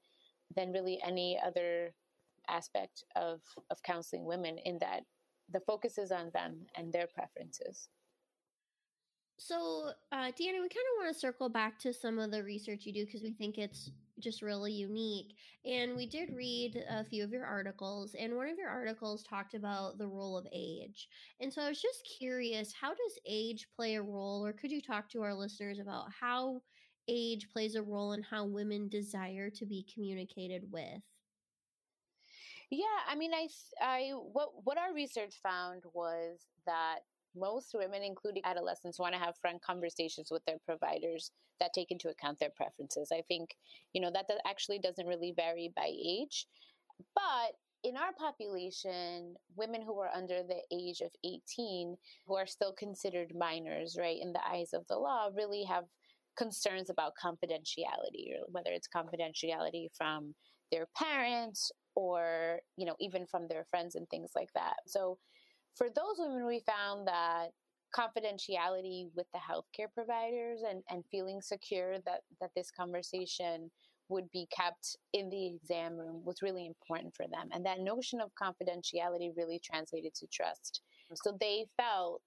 [0.55, 1.93] than really any other
[2.49, 3.39] aspect of
[3.71, 5.03] of counseling women in that
[5.49, 7.87] the focus is on them and their preferences.
[9.39, 12.85] So, uh, Diana, we kind of want to circle back to some of the research
[12.85, 15.35] you do because we think it's just really unique.
[15.65, 19.53] And we did read a few of your articles, and one of your articles talked
[19.53, 21.07] about the role of age.
[21.39, 24.81] And so I was just curious how does age play a role, or could you
[24.81, 26.61] talk to our listeners about how
[27.07, 31.01] age plays a role in how women desire to be communicated with?
[32.69, 33.47] Yeah, I mean, I,
[33.81, 36.99] I, what, what our research found was that
[37.35, 42.09] most women, including adolescents, want to have frank conversations with their providers that take into
[42.09, 43.09] account their preferences.
[43.11, 43.55] I think,
[43.93, 46.47] you know, that, that actually doesn't really vary by age.
[47.15, 52.73] But in our population, women who are under the age of 18, who are still
[52.73, 55.85] considered minors, right, in the eyes of the law, really have
[56.37, 60.33] concerns about confidentiality, or whether it's confidentiality from
[60.73, 65.17] their parents or you know even from their friends and things like that so
[65.75, 67.47] for those women we found that
[67.95, 73.69] confidentiality with the healthcare providers and, and feeling secure that that this conversation
[74.09, 77.49] would be kept in the exam room was really important for them.
[77.51, 80.81] And that notion of confidentiality really translated to trust.
[81.15, 82.21] So they felt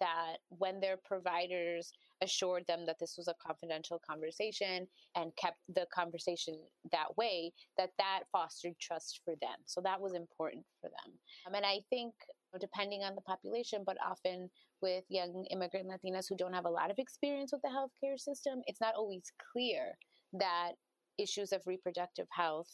[0.00, 5.86] that when their providers assured them that this was a confidential conversation and kept the
[5.94, 6.58] conversation
[6.90, 9.58] that way that that fostered trust for them.
[9.64, 11.12] So that was important for them.
[11.46, 12.14] Um, and i think
[12.58, 14.50] depending on the population but often
[14.82, 18.62] with young immigrant latinas who don't have a lot of experience with the healthcare system
[18.66, 19.96] it's not always clear
[20.32, 20.72] that
[21.18, 22.70] issues of reproductive health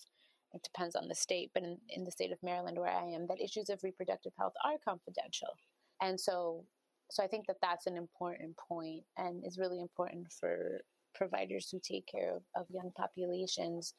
[0.55, 3.27] it depends on the state but in, in the state of maryland where i am
[3.27, 5.57] that issues of reproductive health are confidential
[6.01, 6.65] and so
[7.11, 10.81] So I think that that's an important point and is really important for
[11.15, 13.95] providers who take care of, of young populations.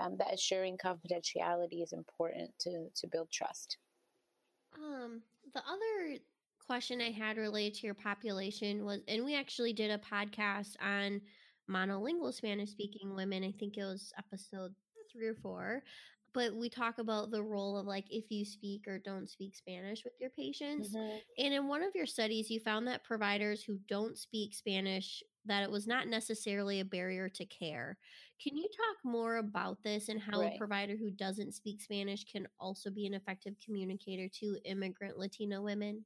[0.00, 3.78] Um, that assuring confidentiality is important to, to build trust.
[4.82, 5.22] Um,
[5.54, 6.18] the other
[6.64, 11.20] question I had related to your population was, and we actually did a podcast on
[11.70, 13.44] monolingual Spanish speaking women.
[13.44, 14.74] I think it was episode
[15.12, 15.82] three or four
[16.34, 20.04] but we talk about the role of like if you speak or don't speak Spanish
[20.04, 20.94] with your patients.
[20.94, 21.16] Mm-hmm.
[21.38, 25.62] And in one of your studies, you found that providers who don't speak Spanish that
[25.62, 27.98] it was not necessarily a barrier to care.
[28.42, 30.54] Can you talk more about this and how right.
[30.54, 35.62] a provider who doesn't speak Spanish can also be an effective communicator to immigrant Latino
[35.62, 36.04] women?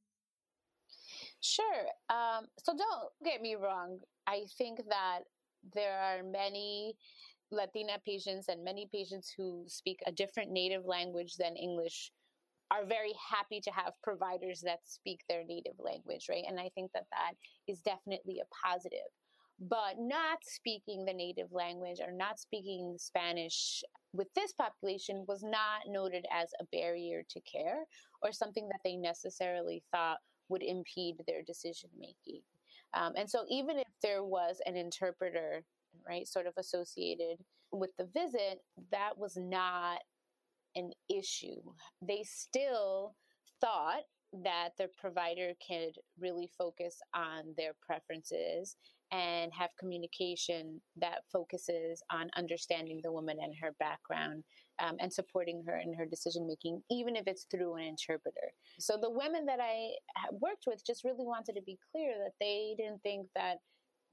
[1.40, 1.86] Sure.
[2.08, 3.98] Um, so don't get me wrong.
[4.26, 5.20] I think that
[5.74, 6.96] there are many
[7.50, 12.12] Latina patients and many patients who speak a different native language than English
[12.70, 16.44] are very happy to have providers that speak their native language, right?
[16.48, 17.34] And I think that that
[17.68, 19.10] is definitely a positive.
[19.60, 25.82] But not speaking the native language or not speaking Spanish with this population was not
[25.88, 27.84] noted as a barrier to care
[28.22, 32.42] or something that they necessarily thought would impede their decision making.
[32.94, 35.64] Um, and so, even if there was an interpreter
[36.08, 37.38] right, sort of associated
[37.70, 38.60] with the visit,
[38.90, 40.00] that was not
[40.74, 41.60] an issue.
[42.00, 43.14] They still
[43.60, 44.02] thought
[44.42, 48.76] that the provider could really focus on their preferences
[49.12, 54.42] and have communication that focuses on understanding the woman and her background
[54.82, 58.52] um, and supporting her in her decision making, even if it's through an interpreter.
[58.78, 59.90] So the women that I
[60.32, 63.58] worked with just really wanted to be clear that they didn't think that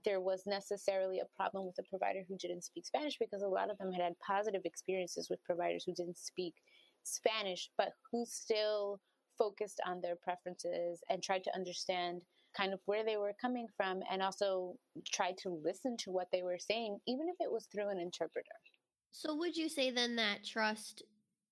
[0.05, 3.71] there was necessarily a problem with a provider who didn't speak Spanish because a lot
[3.71, 6.55] of them had had positive experiences with providers who didn't speak
[7.03, 8.99] Spanish, but who still
[9.37, 12.21] focused on their preferences and tried to understand
[12.55, 14.75] kind of where they were coming from and also
[15.11, 18.47] tried to listen to what they were saying, even if it was through an interpreter.
[19.11, 21.03] So, would you say then that trust,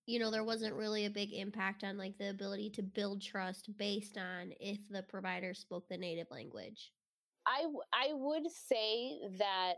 [0.06, 3.70] you know, there wasn't really a big impact on like the ability to build trust
[3.78, 6.92] based on if the provider spoke the native language?
[7.46, 9.76] I, I would say that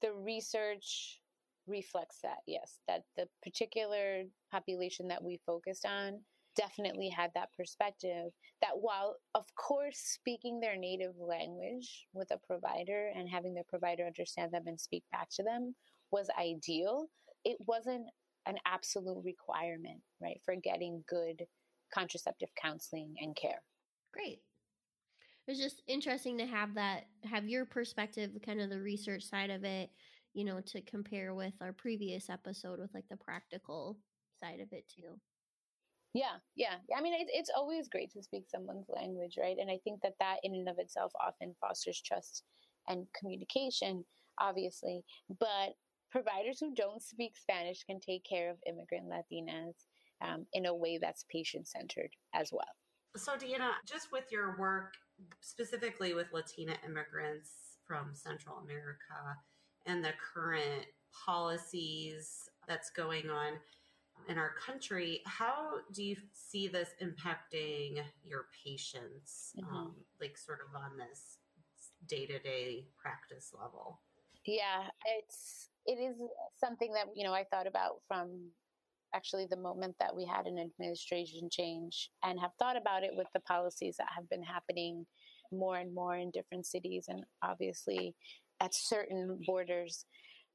[0.00, 1.20] the research
[1.66, 6.20] reflects that, yes, that the particular population that we focused on
[6.60, 13.10] definitely had that perspective that while, of course, speaking their native language with a provider
[13.16, 15.74] and having the provider understand them and speak back to them
[16.10, 17.08] was ideal,
[17.44, 18.06] it wasn't
[18.46, 21.46] an absolute requirement, right, for getting good
[21.92, 23.62] contraceptive counseling and care.
[24.12, 24.40] Great
[25.46, 29.50] It was just interesting to have that have your perspective kind of the research side
[29.50, 29.90] of it
[30.34, 33.98] you know to compare with our previous episode with like the practical
[34.42, 35.18] side of it too
[36.14, 36.76] yeah yeah.
[36.96, 39.56] I mean it, it's always great to speak someone's language right?
[39.60, 42.44] And i think that that in and of itself often fosters trust
[42.88, 44.04] and communication
[44.38, 45.02] obviously.
[45.38, 45.74] But
[46.10, 49.74] providers who don't speak spanish can take care of immigrant latinas
[50.22, 52.64] um, in a way that's patient centered as well.
[53.16, 54.94] So Diana just with your work
[55.40, 57.50] specifically with Latina immigrants
[57.86, 59.36] from Central America
[59.86, 60.86] and the current
[61.26, 63.54] policies that's going on
[64.28, 69.74] in our country, how do you see this impacting your patients, mm-hmm.
[69.74, 71.38] um, like sort of on this
[72.06, 74.00] day to day practice level?
[74.46, 74.84] Yeah,
[75.18, 76.16] it's it is
[76.58, 78.50] something that you know I thought about from
[79.14, 83.26] actually the moment that we had an administration change and have thought about it with
[83.34, 85.04] the policies that have been happening
[85.52, 88.14] more and more in different cities and obviously
[88.60, 90.04] at certain borders.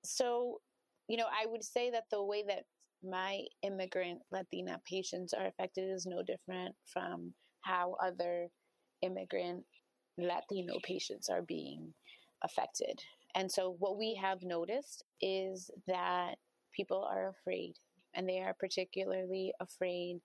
[0.06, 0.62] So,
[1.10, 2.64] you know, I would say that the way that
[3.10, 8.48] my immigrant Latina patients are affected is no different from how other
[9.02, 9.64] immigrant
[10.18, 11.94] Latino patients are being
[12.44, 13.00] affected.
[13.36, 16.36] And so, what we have noticed is that
[16.74, 17.74] people are afraid,
[18.14, 20.22] and they are particularly afraid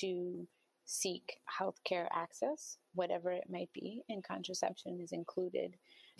[0.00, 0.46] to
[0.84, 5.76] seek healthcare access, whatever it might be, and contraception is included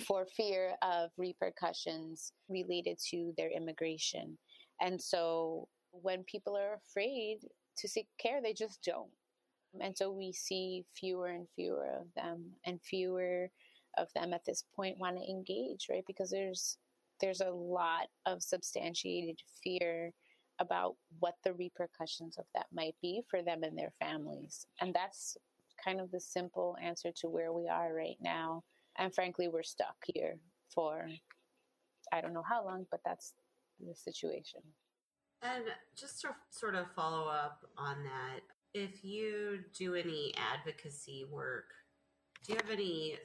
[0.06, 4.38] for fear of repercussions related to their immigration.
[4.80, 7.40] And so when people are afraid
[7.79, 9.11] to seek care, they just don't.
[9.81, 13.50] And so we see fewer and fewer of them, and fewer
[13.98, 16.05] of them at this point want to engage, right?
[16.07, 16.79] Because there's
[17.20, 20.12] there's a lot of substantiated fear
[20.59, 24.66] about what the repercussions of that might be for them and their families.
[24.80, 25.36] And that's
[25.82, 28.62] kind of the simple answer to where we are right now.
[28.97, 30.36] And frankly, we're stuck here
[30.74, 31.09] for
[32.12, 33.34] I don't know how long, but that's
[33.78, 34.61] the situation.
[35.43, 35.64] And
[35.97, 38.41] just to sort of follow up on that,
[38.74, 41.64] if you do any advocacy work
[42.47, 43.18] Do you have any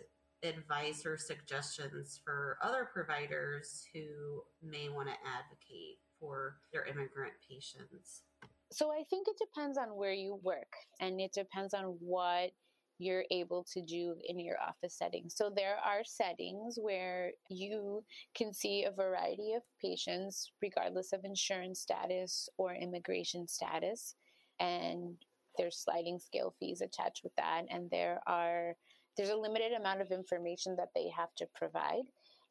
[0.43, 8.24] advice or suggestions for other providers who may want to advocate for their immigrant patients?
[8.72, 12.51] So I think it depends on where you work and it depends on what
[12.97, 15.25] you're able to do in your office setting.
[15.27, 18.03] So there are settings where you
[18.35, 24.15] can see a variety of patients, regardless of insurance status or immigration status.
[24.59, 25.15] And
[25.57, 27.63] there's sliding scale fees attached with that.
[27.69, 28.75] And there are
[29.17, 32.03] there's a limited amount of information that they have to provide.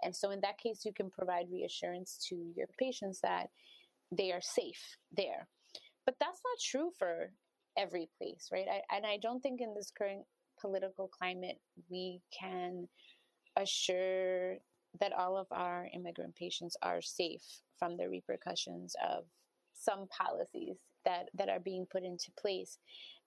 [0.03, 3.49] And so in that case, you can provide reassurance to your patients that
[4.11, 5.47] they are safe there.
[6.07, 7.30] But that's not true for
[7.76, 8.66] every place, right?
[8.70, 10.24] I, and I don't think in this current
[10.65, 11.59] political climate
[11.91, 12.89] we can
[13.57, 14.57] assure
[14.99, 17.43] that all of our immigrant patients are safe
[17.79, 19.25] from the repercussions of
[19.75, 22.79] some policies that, that are being put into place.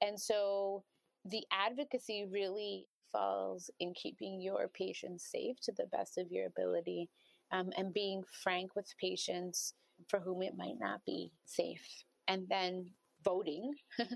[0.01, 0.83] And so
[1.25, 7.09] the advocacy really falls in keeping your patients safe to the best of your ability
[7.51, 9.73] um, and being frank with patients
[10.07, 12.03] for whom it might not be safe.
[12.27, 12.87] And then
[13.23, 13.73] voting.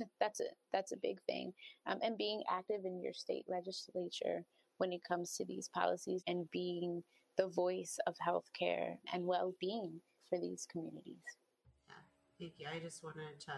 [0.20, 1.52] that's a that's a big thing,
[1.86, 4.44] um, and being active in your state legislature
[4.78, 7.02] when it comes to these policies and being
[7.36, 11.22] the voice of healthcare and well-being for these communities.
[11.88, 11.94] Yeah,
[12.38, 12.66] thank you.
[12.74, 13.52] I just wanted to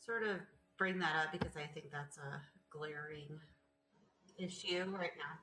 [0.00, 0.36] sort of
[0.76, 2.40] bring that up because I think that's a
[2.70, 3.38] glaring
[4.38, 5.38] issue right now.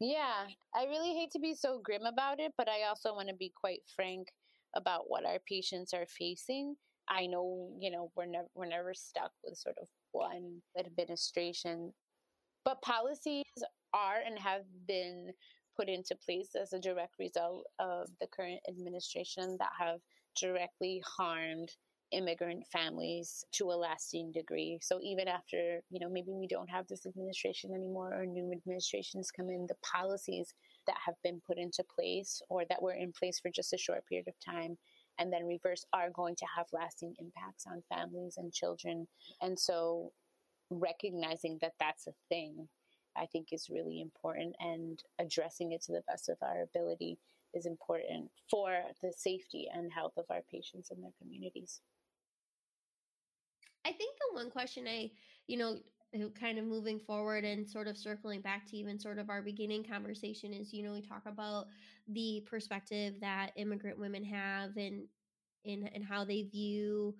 [0.00, 3.34] Yeah, I really hate to be so grim about it, but I also want to
[3.34, 4.28] be quite frank
[4.74, 6.76] about what our patients are facing.
[7.08, 11.92] I know, you know, we're never we're never stuck with sort of one administration,
[12.64, 13.44] but policies
[13.94, 15.30] are and have been
[15.76, 20.00] put into place as a direct result of the current administration that have
[20.40, 21.70] directly harmed
[22.12, 24.78] immigrant families to a lasting degree.
[24.80, 29.30] So even after, you know, maybe we don't have this administration anymore or new administrations
[29.30, 30.54] come in, the policies
[30.86, 34.06] that have been put into place or that were in place for just a short
[34.06, 34.78] period of time
[35.18, 39.06] and then reverse are going to have lasting impacts on families and children.
[39.40, 40.12] And so
[40.70, 42.68] recognizing that that's a thing,
[43.16, 47.18] I think is really important and addressing it to the best of our ability
[47.54, 48.70] is important for
[49.02, 51.80] the safety and health of our patients and their communities.
[53.86, 55.10] I think the one question I,
[55.46, 55.78] you know,
[56.38, 59.84] kind of moving forward and sort of circling back to even sort of our beginning
[59.84, 61.66] conversation is, you know, we talk about
[62.08, 65.04] the perspective that immigrant women have and
[65.64, 67.14] in and how they view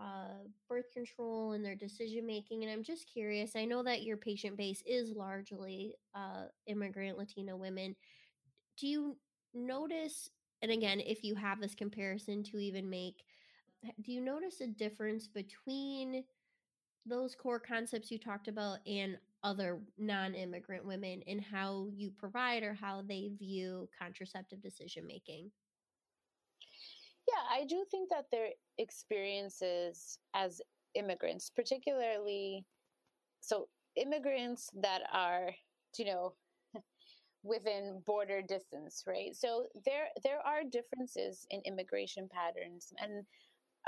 [0.00, 2.62] uh, birth control and their decision making.
[2.64, 3.56] And I'm just curious.
[3.56, 7.94] I know that your patient base is largely uh, immigrant Latina women.
[8.78, 9.16] Do you
[9.54, 10.30] notice?
[10.62, 13.24] And again, if you have this comparison to even make
[14.02, 16.24] do you notice a difference between
[17.06, 22.74] those core concepts you talked about and other non-immigrant women and how you provide or
[22.74, 25.50] how they view contraceptive decision making
[27.28, 28.48] yeah i do think that their
[28.78, 30.60] experiences as
[30.94, 32.64] immigrants particularly
[33.40, 35.50] so immigrants that are
[35.98, 36.32] you know
[37.42, 39.34] within border distance right?
[39.34, 43.24] So there there are differences in immigration patterns and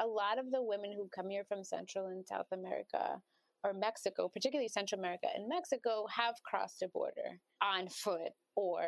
[0.00, 3.20] a lot of the women who come here from Central and South America
[3.62, 8.82] or Mexico, particularly Central America and Mexico, have crossed a border on foot or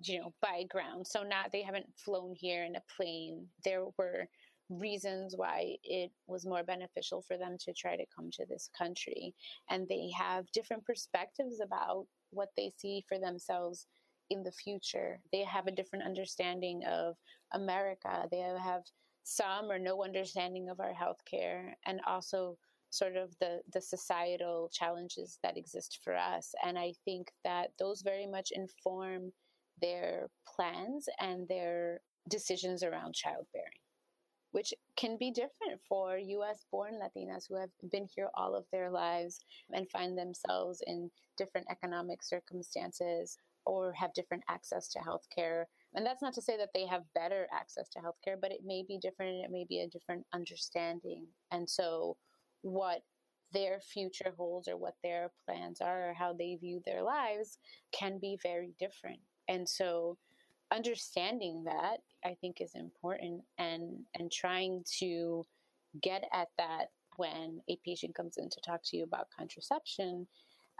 [0.00, 1.06] you know by ground.
[1.06, 3.46] So not they haven't flown here in a plane.
[3.64, 4.28] There were
[4.70, 9.34] reasons why it was more beneficial for them to try to come to this country
[9.68, 13.86] and they have different perspectives about what they see for themselves
[14.30, 15.20] in the future.
[15.30, 17.16] They have a different understanding of
[17.52, 18.26] America.
[18.30, 18.82] They have
[19.24, 22.56] some or no understanding of our healthcare and also
[22.90, 26.54] sort of the the societal challenges that exist for us.
[26.64, 29.32] And i think that those very much inform
[29.80, 33.82] their plans and their decisions around childbearing
[34.52, 38.90] which can be different for US born Latinas who have been here all of their
[38.90, 39.40] lives
[39.72, 45.64] and find themselves in different economic circumstances or have different access to healthcare
[45.94, 48.84] and that's not to say that they have better access to healthcare, but it may
[48.86, 51.26] be different and it may be a different understanding.
[51.50, 52.16] And so,
[52.62, 53.02] what
[53.52, 57.58] their future holds or what their plans are or how they view their lives
[57.92, 59.20] can be very different.
[59.48, 60.16] And so,
[60.72, 65.44] understanding that I think is important and and trying to
[66.02, 66.86] get at that
[67.16, 70.26] when a patient comes in to talk to you about contraception,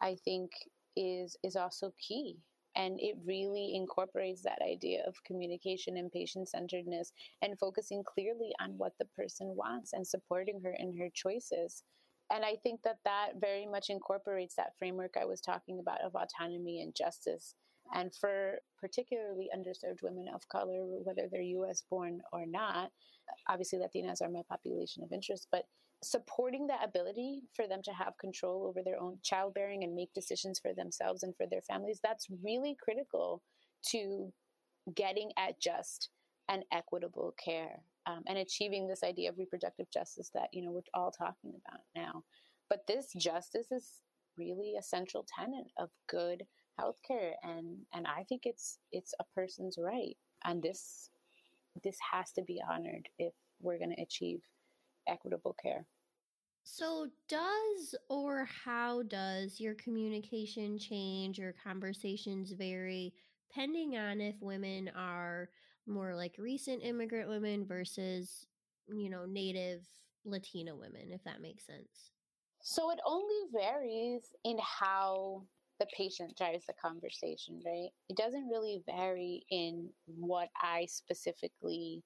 [0.00, 0.50] I think
[0.96, 2.38] is is also key
[2.74, 7.12] and it really incorporates that idea of communication and patient centeredness
[7.42, 11.84] and focusing clearly on what the person wants and supporting her in her choices.
[12.30, 16.14] and I think that that very much incorporates that framework I was talking about of
[16.14, 17.54] autonomy and justice.
[17.94, 22.90] And for particularly underserved women of color, whether they're US born or not,
[23.48, 25.64] obviously Latinas are my population of interest, but
[26.02, 30.58] supporting that ability for them to have control over their own childbearing and make decisions
[30.58, 33.42] for themselves and for their families, that's really critical
[33.90, 34.32] to
[34.94, 36.10] getting at just
[36.48, 40.82] and equitable care um, and achieving this idea of reproductive justice that you know we're
[40.94, 42.24] all talking about now.
[42.68, 44.00] But this justice is
[44.36, 46.44] really a central tenet of good
[46.80, 51.10] healthcare, and and I think it's it's a person's right, and this
[51.84, 54.40] this has to be honored if we're going to achieve
[55.08, 55.86] equitable care.
[56.64, 63.14] So, does or how does your communication change or conversations vary
[63.48, 65.50] depending on if women are
[65.86, 68.46] more like recent immigrant women versus,
[68.88, 69.86] you know, native
[70.24, 72.12] Latina women, if that makes sense?
[72.62, 75.42] So, it only varies in how
[75.80, 77.90] the patient drives the conversation, right?
[78.08, 82.04] It doesn't really vary in what I specifically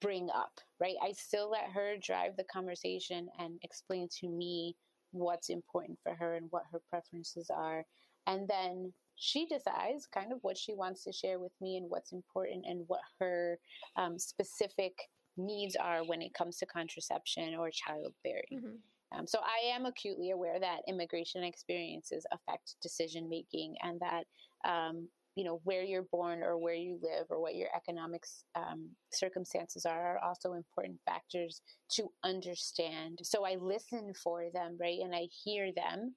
[0.00, 0.96] bring up, right?
[1.02, 4.76] I still let her drive the conversation and explain to me
[5.12, 7.84] what's important for her and what her preferences are.
[8.26, 12.12] And then she decides kind of what she wants to share with me and what's
[12.12, 13.58] important and what her
[13.96, 14.92] um, specific
[15.36, 18.44] needs are when it comes to contraception or childbearing.
[18.52, 19.18] Mm-hmm.
[19.18, 24.24] Um, so I am acutely aware that immigration experiences affect decision making and that
[24.68, 25.08] um,
[25.38, 28.24] you know where you're born or where you live or what your economic
[28.56, 31.62] um, circumstances are are also important factors
[31.92, 33.20] to understand.
[33.22, 36.16] So i listen for them right and i hear them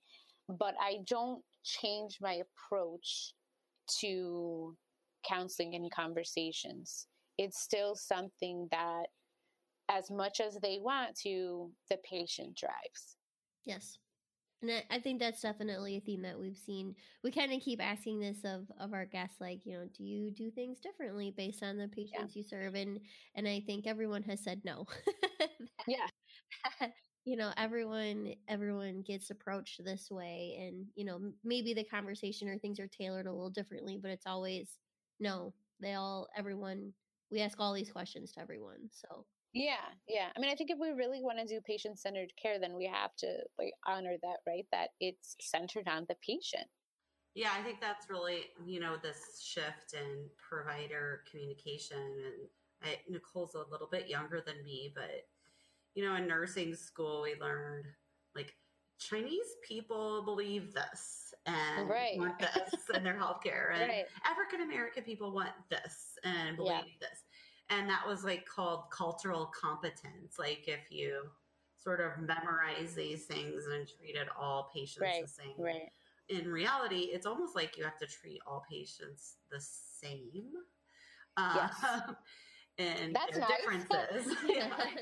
[0.49, 3.33] but i don't change my approach
[3.99, 4.75] to
[5.27, 7.07] counseling and conversations.
[7.37, 9.05] It's still something that
[9.87, 13.17] as much as they want to the patient drives.
[13.65, 13.99] Yes
[14.61, 16.95] and I, I think that's definitely a theme that we've seen.
[17.23, 20.31] We kind of keep asking this of of our guests, like, you know, do you
[20.31, 22.39] do things differently based on the patients yeah.
[22.39, 22.75] you serve?
[22.75, 22.99] And
[23.35, 24.85] and I think everyone has said no.
[25.87, 26.07] yeah.
[27.25, 32.57] you know everyone everyone gets approached this way and you know maybe the conversation or
[32.57, 34.77] things are tailored a little differently but it's always
[35.19, 36.91] no they all everyone
[37.29, 39.75] we ask all these questions to everyone so yeah,
[40.07, 40.29] yeah.
[40.35, 42.85] I mean, I think if we really want to do patient centered care, then we
[42.85, 43.27] have to
[43.59, 44.65] like honor that, right?
[44.71, 46.67] That it's centered on the patient.
[47.33, 51.97] Yeah, I think that's really, you know, this shift in provider communication.
[51.97, 52.49] And
[52.83, 55.27] I, Nicole's a little bit younger than me, but,
[55.95, 57.85] you know, in nursing school, we learned
[58.35, 58.53] like
[58.99, 62.17] Chinese people believe this and right.
[62.17, 64.05] want this in their healthcare, and right.
[64.29, 66.81] African American people want this and believe yeah.
[67.07, 67.23] this
[67.71, 70.37] and that was like called cultural competence.
[70.37, 71.23] Like if you
[71.77, 75.89] sort of memorize these things and treated all patients right, the same right.
[76.29, 80.51] in reality it's almost like you have to treat all patients the same.
[81.37, 81.71] Yes.
[81.83, 82.17] Um,
[82.81, 83.49] and that's nice.
[83.57, 84.35] differences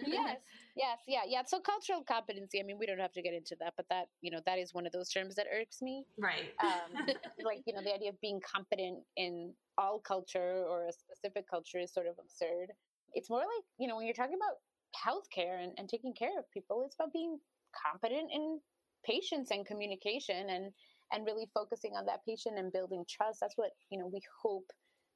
[0.05, 0.37] yes
[0.75, 3.73] yes yeah yeah so cultural competency i mean we don't have to get into that
[3.77, 7.05] but that you know that is one of those terms that irks me right um,
[7.43, 11.79] like you know the idea of being competent in all culture or a specific culture
[11.79, 12.67] is sort of absurd.
[13.13, 14.59] It's more like, you know, when you're talking about
[14.93, 17.39] healthcare and, and taking care of people, it's about being
[17.73, 18.59] competent in
[19.05, 20.71] patience and communication and
[21.11, 23.39] and really focusing on that patient and building trust.
[23.41, 24.69] That's what, you know, we hope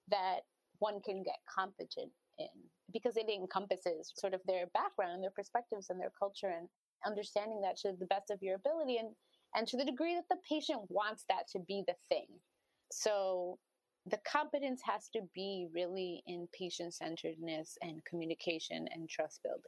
[0.09, 0.39] that
[0.79, 2.09] one can get competent
[2.39, 2.47] in
[2.91, 6.67] because it encompasses sort of their background, their perspectives and their culture and
[7.05, 9.09] understanding that to the best of your ability and
[9.55, 12.27] and to the degree that the patient wants that to be the thing.
[12.91, 13.59] So
[14.09, 19.61] the competence has to be really in patient centeredness and communication and trust building.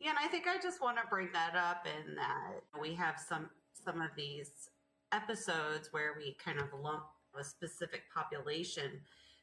[0.00, 3.16] Yeah, and I think I just want to bring that up in that we have
[3.18, 3.50] some
[3.84, 4.70] some of these
[5.12, 7.04] episodes where we kind of lump
[7.38, 9.00] a specific population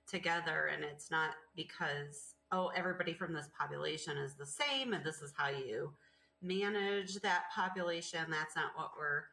[0.07, 5.21] together and it's not because oh everybody from this population is the same and this
[5.21, 5.91] is how you
[6.41, 8.25] manage that population.
[8.29, 9.23] That's not what we're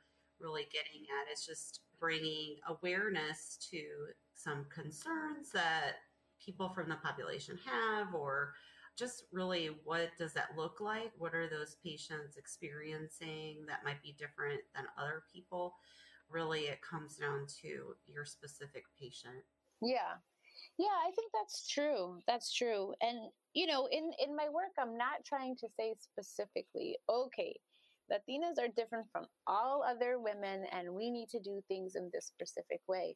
[0.40, 1.30] really getting at.
[1.30, 3.80] It's just bringing awareness to
[4.34, 5.96] some concerns that
[6.44, 8.54] people from the population have or
[8.98, 11.12] just really what does that look like?
[11.16, 15.74] What are those patients experiencing that might be different than other people?
[16.28, 19.44] Really it comes down to your specific patient.
[19.80, 20.18] Yeah
[20.78, 23.18] yeah i think that's true that's true and
[23.54, 27.54] you know in in my work i'm not trying to say specifically okay
[28.10, 32.26] latinas are different from all other women and we need to do things in this
[32.26, 33.14] specific way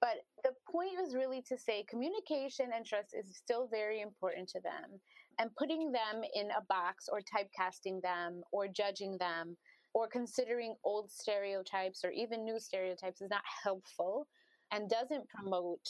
[0.00, 4.60] but the point was really to say communication and trust is still very important to
[4.60, 5.00] them.
[5.38, 9.56] And putting them in a box or typecasting them or judging them
[9.94, 14.26] or considering old stereotypes or even new stereotypes is not helpful
[14.70, 15.86] and doesn't promote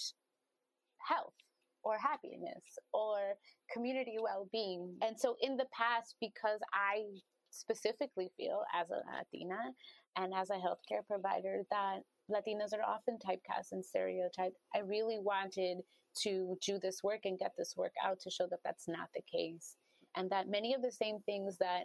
[1.06, 1.34] health
[1.82, 3.34] or happiness or
[3.72, 4.96] community well-being.
[5.02, 7.02] And so in the past because i
[7.50, 9.58] specifically feel as a latina
[10.16, 12.00] and as a healthcare provider that
[12.30, 15.78] latinas are often typecast and stereotyped i really wanted
[16.22, 19.22] to do this work and get this work out to show that that's not the
[19.30, 19.76] case.
[20.16, 21.84] And that many of the same things that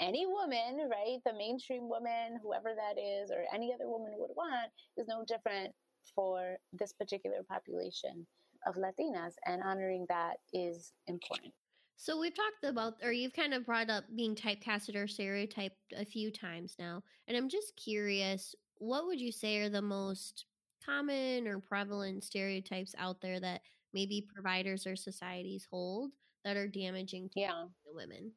[0.00, 4.70] any woman, right, the mainstream woman, whoever that is, or any other woman would want,
[4.96, 5.74] is no different
[6.14, 8.26] for this particular population
[8.66, 11.52] of Latinas, and honoring that is important.
[11.96, 16.04] So we've talked about, or you've kind of brought up being typecasted or stereotyped a
[16.04, 20.44] few times now, and I'm just curious, what would you say are the most
[20.84, 26.12] common or prevalent stereotypes out there that maybe providers or societies hold
[26.44, 27.64] that are damaging to yeah.
[27.92, 28.30] women?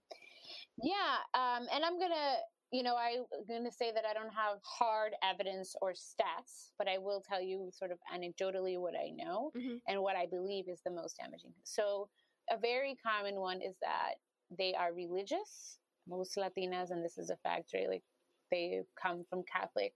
[0.82, 2.38] Yeah, um, and I'm gonna,
[2.72, 6.98] you know, I'm gonna say that I don't have hard evidence or stats, but I
[6.98, 9.76] will tell you sort of anecdotally what I know mm-hmm.
[9.88, 11.54] and what I believe is the most damaging.
[11.64, 12.08] So,
[12.50, 14.16] a very common one is that
[14.58, 15.78] they are religious.
[16.08, 17.90] Most Latinas, and this is a fact, right?
[17.90, 18.04] Like
[18.52, 19.94] they come from Catholic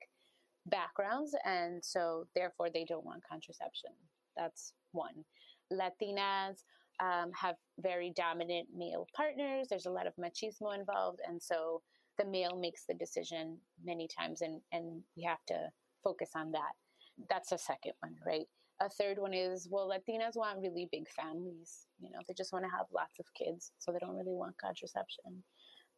[0.65, 3.91] backgrounds, and so therefore they don't want contraception.
[4.35, 5.23] That's one.
[5.71, 6.63] Latinas
[6.99, 9.67] um, have very dominant male partners.
[9.69, 11.81] There's a lot of machismo involved, and so
[12.17, 15.69] the male makes the decision many times, and and we have to
[16.03, 16.73] focus on that.
[17.29, 18.47] That's a second one, right?
[18.81, 21.87] A third one is well, Latinas want really big families.
[21.99, 24.57] You know, they just want to have lots of kids, so they don't really want
[24.57, 25.43] contraception.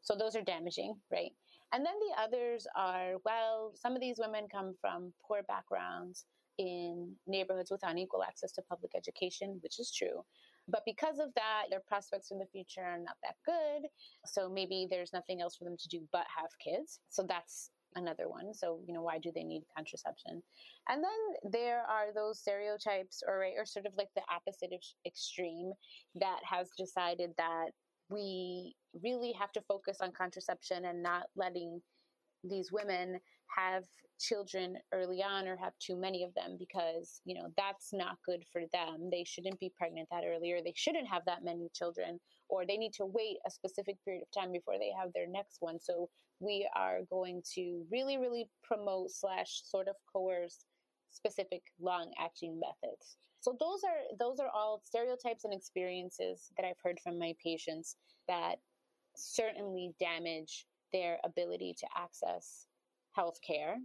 [0.01, 1.32] So those are damaging, right?
[1.74, 6.26] And then the others are well, some of these women come from poor backgrounds
[6.57, 10.24] in neighborhoods with unequal access to public education, which is true.
[10.68, 13.89] But because of that, their prospects in the future are not that good.
[14.26, 16.99] So maybe there's nothing else for them to do but have kids.
[17.09, 18.53] So that's another one.
[18.53, 20.43] So, you know, why do they need contraception?
[20.89, 24.82] And then there are those stereotypes or right, or sort of like the opposite of
[25.05, 25.72] extreme
[26.15, 27.72] that has decided that
[28.09, 31.82] we really have to focus on contraception and not letting
[32.43, 33.19] these women
[33.55, 33.83] have
[34.19, 38.43] children early on or have too many of them because you know that's not good
[38.51, 39.09] for them.
[39.11, 42.19] They shouldn't be pregnant that earlier they shouldn't have that many children
[42.49, 45.57] or they need to wait a specific period of time before they have their next
[45.59, 45.79] one.
[45.79, 46.09] So
[46.39, 50.65] we are going to really really promote slash sort of coerce
[51.09, 53.17] specific long acting methods.
[53.39, 57.95] So those are those are all stereotypes and experiences that i've heard from my patients
[58.27, 58.55] that
[59.15, 62.65] certainly damage their ability to access
[63.13, 63.77] health care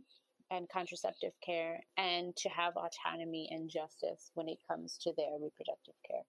[0.50, 5.94] and contraceptive care and to have autonomy and justice when it comes to their reproductive
[6.09, 6.22] care.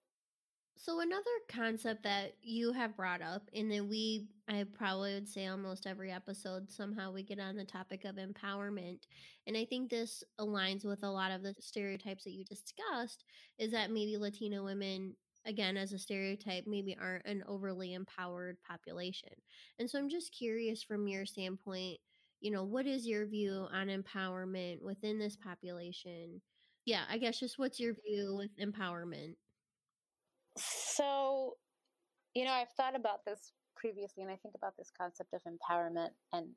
[0.76, 5.46] So another concept that you have brought up and that we I probably would say
[5.46, 8.98] almost every episode somehow we get on the topic of empowerment
[9.46, 13.24] and I think this aligns with a lot of the stereotypes that you discussed
[13.58, 15.14] is that maybe Latino women
[15.46, 19.30] again as a stereotype maybe aren't an overly empowered population.
[19.78, 21.98] And so I'm just curious from your standpoint
[22.44, 26.42] you know, what is your view on empowerment within this population?
[26.84, 29.36] Yeah, I guess just what's your view with empowerment?
[30.58, 31.54] So,
[32.34, 36.10] you know, I've thought about this previously and I think about this concept of empowerment
[36.34, 36.48] and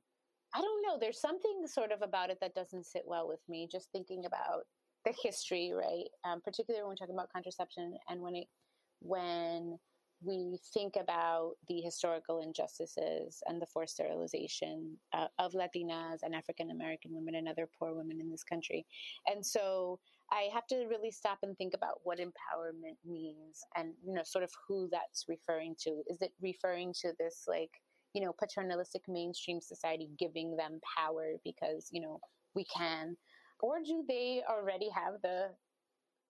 [0.54, 3.70] I don't know, there's something sort of about it that doesn't sit well with me
[3.72, 4.64] just thinking about
[5.06, 6.10] the history, right?
[6.26, 8.48] Um, particularly when we're talking about contraception and when it
[9.00, 9.78] when
[10.24, 16.72] we think about the historical injustices and the forced sterilization uh, of Latinas and African
[16.72, 18.86] American women and other poor women in this country.
[19.28, 20.00] And so
[20.32, 24.44] I have to really stop and think about what empowerment means and, you know, sort
[24.44, 26.02] of who that's referring to.
[26.08, 27.72] Is it referring to this, like,
[28.14, 32.20] you know, paternalistic mainstream society giving them power because, you know,
[32.56, 33.16] we can?
[33.60, 35.50] Or do they already have the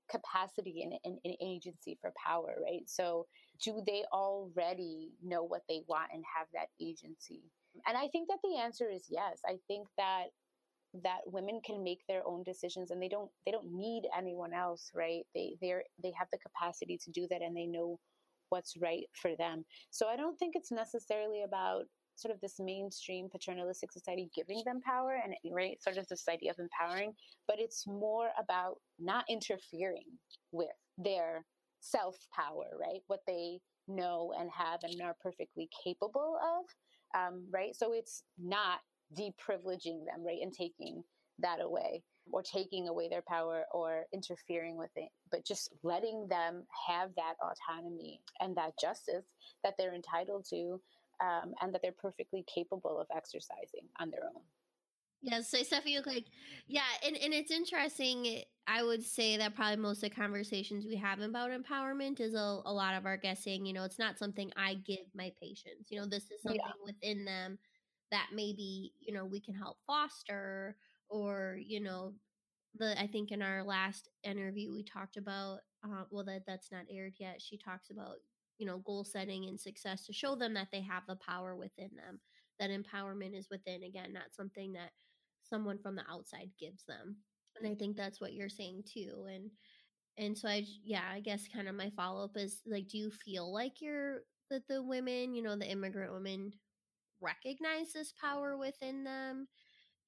[0.10, 2.84] capacity and, and, agency for power, right?
[2.88, 3.28] So,
[3.64, 7.44] do they already know what they want and have that agency?
[7.86, 9.42] And I think that the answer is yes.
[9.46, 10.26] I think that
[11.04, 14.92] that women can make their own decisions and they don't they don't need anyone else,
[14.96, 15.24] right?
[15.36, 18.00] They they're they have the capacity to do that and they know
[18.50, 19.66] what's right for them.
[19.92, 21.84] So I don't think it's necessarily about
[22.18, 26.52] sort of this mainstream paternalistic society giving them power and right sort of this idea
[26.52, 27.14] of empowering
[27.48, 30.06] but it's more about not interfering
[30.52, 31.46] with their
[31.80, 36.66] self power right what they know and have and are perfectly capable of
[37.16, 37.76] um, right?
[37.76, 38.80] So it's not
[39.18, 41.04] deprivileging them right and taking
[41.40, 46.64] that away or taking away their power or interfering with it, but just letting them
[46.88, 49.26] have that autonomy and that justice
[49.64, 50.82] that they're entitled to
[51.22, 54.42] um, and that they're perfectly capable of exercising on their own.
[55.22, 56.26] Yeah, so Stephanie, like,
[56.68, 58.44] yeah, and, and it's interesting.
[58.68, 62.62] I would say that probably most of the conversations we have about empowerment is a,
[62.66, 63.66] a lot of our guessing.
[63.66, 65.90] You know, it's not something I give my patients.
[65.90, 66.86] You know, this is something yeah.
[66.86, 67.58] within them
[68.12, 70.78] that maybe, you know, we can help foster
[71.10, 72.14] or, you know,
[72.78, 76.86] the I think in our last interview we talked about uh, well that that's not
[76.92, 77.42] aired yet.
[77.42, 78.18] She talks about
[78.58, 81.90] you know goal setting and success to show them that they have the power within
[81.96, 82.20] them
[82.60, 84.92] that empowerment is within again not something that
[85.44, 87.16] someone from the outside gives them
[87.60, 89.50] and i think that's what you're saying too and
[90.18, 93.54] and so i yeah i guess kind of my follow-up is like do you feel
[93.54, 96.52] like you're that the women you know the immigrant women
[97.22, 99.48] recognize this power within them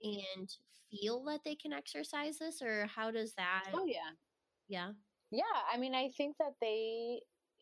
[0.04, 0.50] and
[0.91, 4.12] feel that they can exercise this or how does that oh yeah.
[4.68, 4.91] Yeah.
[5.32, 7.20] Yeah i mean i think that they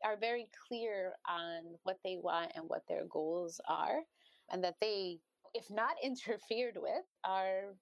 [0.08, 4.00] are very clear on what they want and what their goals are
[4.52, 5.20] and that they
[5.54, 7.76] if not interfered with are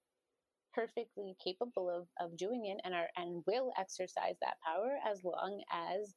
[0.74, 5.62] perfectly capable of, of doing it and are and will exercise that power as long
[5.72, 6.16] as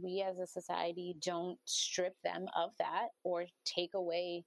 [0.00, 4.44] we as a society don't strip them of that or take away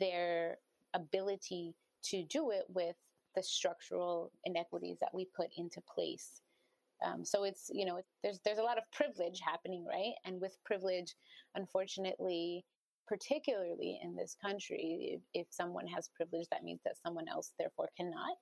[0.00, 0.56] their
[0.94, 2.96] ability to do it with
[3.36, 6.40] the structural inequities that we put into place.
[7.04, 10.14] Um, so it's you know there's there's a lot of privilege happening, right?
[10.24, 11.14] And with privilege,
[11.54, 12.64] unfortunately,
[13.06, 17.88] particularly in this country, if, if, someone has privilege, that means that someone else therefore
[17.96, 18.36] cannot.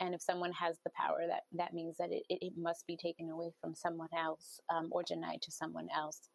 [0.00, 2.96] And if someone has the power, that that means that it, it, it must be
[2.96, 6.28] taken away from someone else um, or denied to someone else.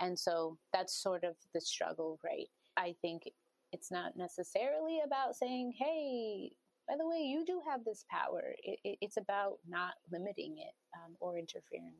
[0.00, 2.48] And so that's sort of the struggle, right?
[2.76, 3.22] I think
[3.72, 6.52] it's not necessarily about saying, hey,
[6.92, 8.54] by the way, you do have this power.
[8.62, 11.94] It, it, it's about not limiting it um, or interfering.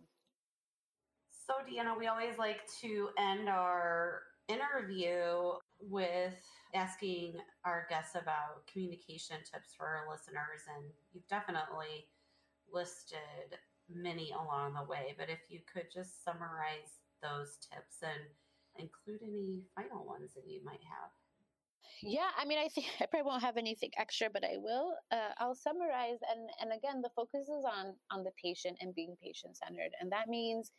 [1.31, 6.35] So, Diana, we always like to end our interview with
[6.75, 10.69] asking our guests about communication tips for our listeners.
[10.77, 10.85] And
[11.15, 12.05] you've definitely
[12.71, 13.57] listed
[13.89, 18.29] many along the way, but if you could just summarize those tips and
[18.77, 21.09] include any final ones that you might have.
[22.03, 24.95] Yeah, I mean, I think I probably won't have anything extra, but I will.
[25.11, 29.17] Uh, I'll summarize, and and again, the focus is on on the patient and being
[29.23, 30.73] patient centered, and that means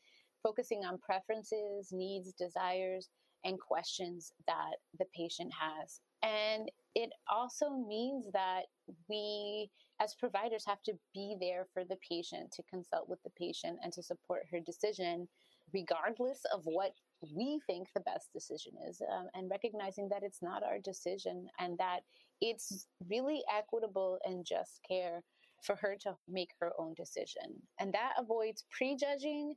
[0.44, 3.10] focusing on preferences, needs, desires,
[3.46, 6.02] and questions that the patient has.
[6.22, 8.64] And it also means that
[9.10, 9.70] we,
[10.02, 13.92] as providers, have to be there for the patient to consult with the patient and
[13.94, 15.28] to support her decision,
[15.74, 16.92] regardless of what
[17.36, 21.78] we think the best decision is um, and recognizing that it's not our decision and
[21.78, 22.02] that
[22.42, 25.24] it's really equitable and just care
[25.64, 27.62] for her to make her own decision.
[27.80, 29.54] And that avoids prejudging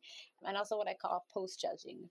[0.46, 2.08] and also what I call post judging.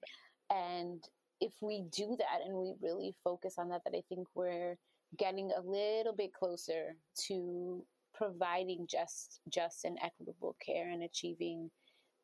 [0.49, 1.03] And
[1.39, 4.77] if we do that and we really focus on that, that I think we're
[5.17, 6.95] getting a little bit closer
[7.27, 7.83] to
[8.13, 11.69] providing just just and equitable care and achieving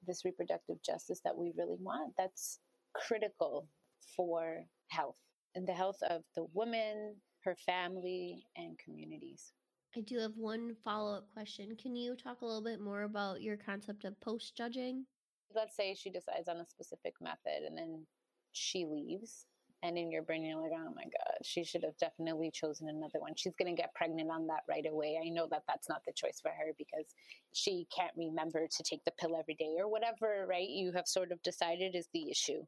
[0.05, 2.13] this reproductive justice that we really want.
[2.17, 2.59] That's
[2.93, 3.67] critical
[4.15, 5.19] for health
[5.55, 9.53] and the health of the woman, her family, and communities.
[9.95, 11.75] I do have one follow up question.
[11.81, 15.05] Can you talk a little bit more about your concept of post judging?
[15.53, 18.05] Let's say she decides on a specific method and then
[18.53, 19.47] she leaves.
[19.83, 23.19] And in your brain, you're like, oh my God, she should have definitely chosen another
[23.19, 23.33] one.
[23.35, 25.19] She's going to get pregnant on that right away.
[25.23, 27.15] I know that that's not the choice for her because
[27.53, 30.69] she can't remember to take the pill every day or whatever, right?
[30.69, 32.63] You have sort of decided is the issue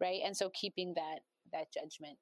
[0.00, 1.20] right and so keeping that
[1.52, 2.16] that judgment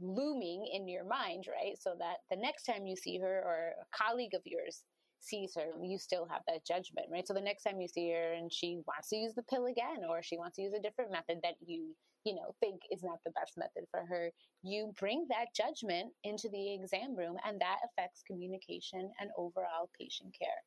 [0.00, 3.96] looming in your mind right so that the next time you see her or a
[3.96, 4.84] colleague of yours
[5.20, 8.34] sees her you still have that judgment right so the next time you see her
[8.34, 11.10] and she wants to use the pill again or she wants to use a different
[11.10, 11.94] method that you
[12.28, 14.30] you know think is not the best method for her
[14.62, 20.34] you bring that judgment into the exam room and that affects communication and overall patient
[20.38, 20.60] care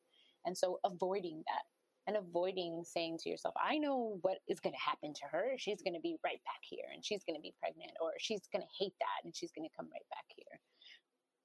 [0.44, 1.62] and so avoiding that
[2.06, 5.54] and avoiding saying to yourself, I know what is going to happen to her.
[5.56, 8.42] She's going to be right back here and she's going to be pregnant or she's
[8.52, 10.58] going to hate that and she's going to come right back here.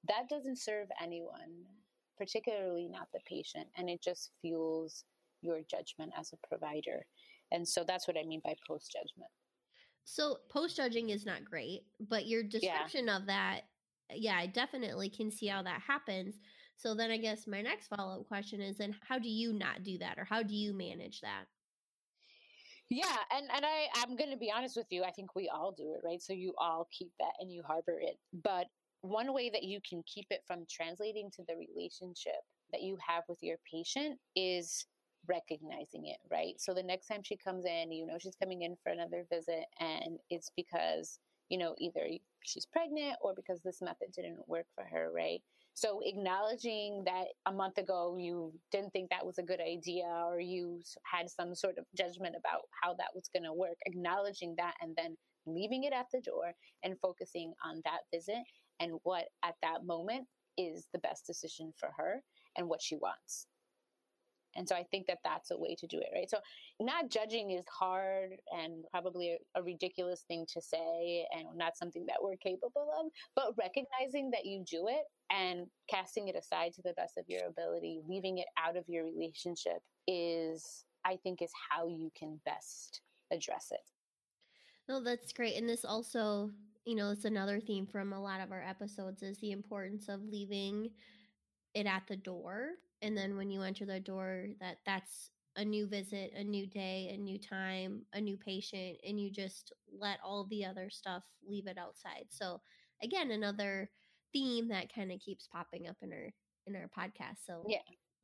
[0.08, 1.62] That doesn't serve anyone,
[2.16, 3.68] particularly not the patient.
[3.76, 5.04] And it just fuels
[5.42, 7.06] your judgment as a provider.
[7.52, 9.30] And so that's what I mean by post judgment.
[10.10, 13.16] So post judging is not great, but your description yeah.
[13.18, 13.60] of that,
[14.10, 16.36] yeah, I definitely can see how that happens.
[16.78, 19.84] So then I guess my next follow up question is then how do you not
[19.84, 21.44] do that or how do you manage that?
[22.88, 25.04] Yeah, and and I I'm going to be honest with you.
[25.04, 26.22] I think we all do it, right?
[26.22, 28.16] So you all keep that and you harbor it.
[28.42, 28.64] But
[29.02, 32.40] one way that you can keep it from translating to the relationship
[32.72, 34.86] that you have with your patient is
[35.28, 36.54] recognizing it, right?
[36.58, 39.64] So the next time she comes in, you know she's coming in for another visit
[39.80, 41.18] and it's because
[41.48, 42.06] you know, either
[42.44, 45.40] she's pregnant or because this method didn't work for her, right?
[45.74, 50.40] So acknowledging that a month ago you didn't think that was a good idea or
[50.40, 54.74] you had some sort of judgment about how that was going to work, acknowledging that
[54.80, 55.16] and then
[55.46, 56.52] leaving it at the door
[56.82, 58.42] and focusing on that visit
[58.80, 60.26] and what at that moment
[60.58, 62.22] is the best decision for her
[62.56, 63.46] and what she wants.
[64.56, 66.28] And so I think that that's a way to do it, right?
[66.28, 66.38] So
[66.80, 72.06] not judging is hard and probably a, a, ridiculous thing to say and not something
[72.06, 76.82] that we're capable of, but recognizing that you do it and casting it aside to
[76.82, 81.52] the best of your ability, leaving it out of your relationship is, I think, is
[81.70, 83.80] how you can best address it.
[84.88, 85.56] No, that's great.
[85.56, 86.50] And this also,
[86.86, 90.24] you know, it's another theme from a lot of our episodes is the importance of
[90.24, 90.90] leaving
[91.74, 92.70] it at the door.
[93.02, 97.10] And then when you enter the door, that that's a new visit, a new day,
[97.12, 101.66] a new time, a new patient, and you just let all the other stuff leave
[101.66, 102.26] it outside.
[102.28, 102.60] So
[103.02, 103.90] again, another
[104.32, 106.32] theme that kind of keeps popping up in our
[106.66, 107.46] in our podcast.
[107.46, 107.78] So yeah,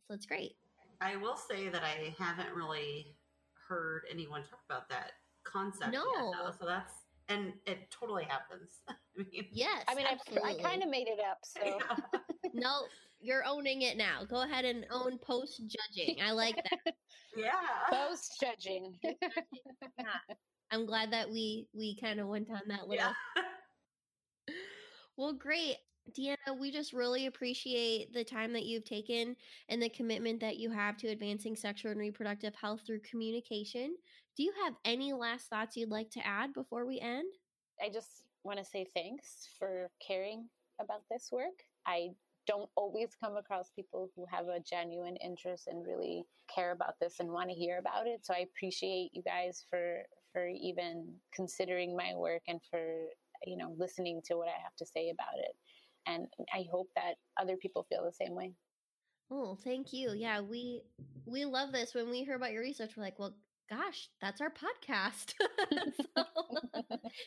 [0.07, 0.57] so it's great.
[1.01, 3.16] I will say that I haven't really
[3.68, 5.12] heard anyone talk about that
[5.45, 5.93] concept.
[5.93, 6.05] No,
[6.45, 6.93] yet, so that's
[7.29, 8.81] and it totally happens.
[8.89, 10.51] I mean, yes, I mean, absolutely.
[10.51, 11.39] I, I kind of made it up.
[11.45, 12.20] So yeah.
[12.53, 12.83] no,
[13.25, 14.25] you're owning it now.
[14.29, 16.18] Go ahead and own post judging.
[16.22, 16.95] I like that.
[17.37, 17.53] yeah,
[17.91, 18.95] post judging.
[19.03, 20.35] yeah.
[20.70, 23.12] I'm glad that we we kind of went on that little.
[24.47, 24.53] Yeah.
[25.16, 25.77] well, great.
[26.14, 29.35] Diana, we just really appreciate the time that you've taken
[29.70, 33.97] and the commitment that you have to advancing sexual and reproductive health through communication.
[34.37, 37.33] Do you have any last thoughts you'd like to add before we end?
[37.83, 40.47] I just want to say thanks for caring
[40.79, 41.64] about this work.
[41.87, 42.11] I
[42.47, 46.24] don't always come across people who have a genuine interest and really
[46.55, 48.24] care about this and want to hear about it.
[48.24, 53.07] So I appreciate you guys for for even considering my work and for
[53.47, 55.57] you know listening to what I have to say about it.
[56.07, 58.53] And I hope that other people feel the same way.
[59.30, 60.12] Oh, thank you.
[60.12, 60.82] Yeah, we
[61.26, 61.95] we love this.
[61.95, 63.34] When we hear about your research, we're like, well,
[63.68, 65.34] gosh, that's our podcast.
[66.16, 66.24] so,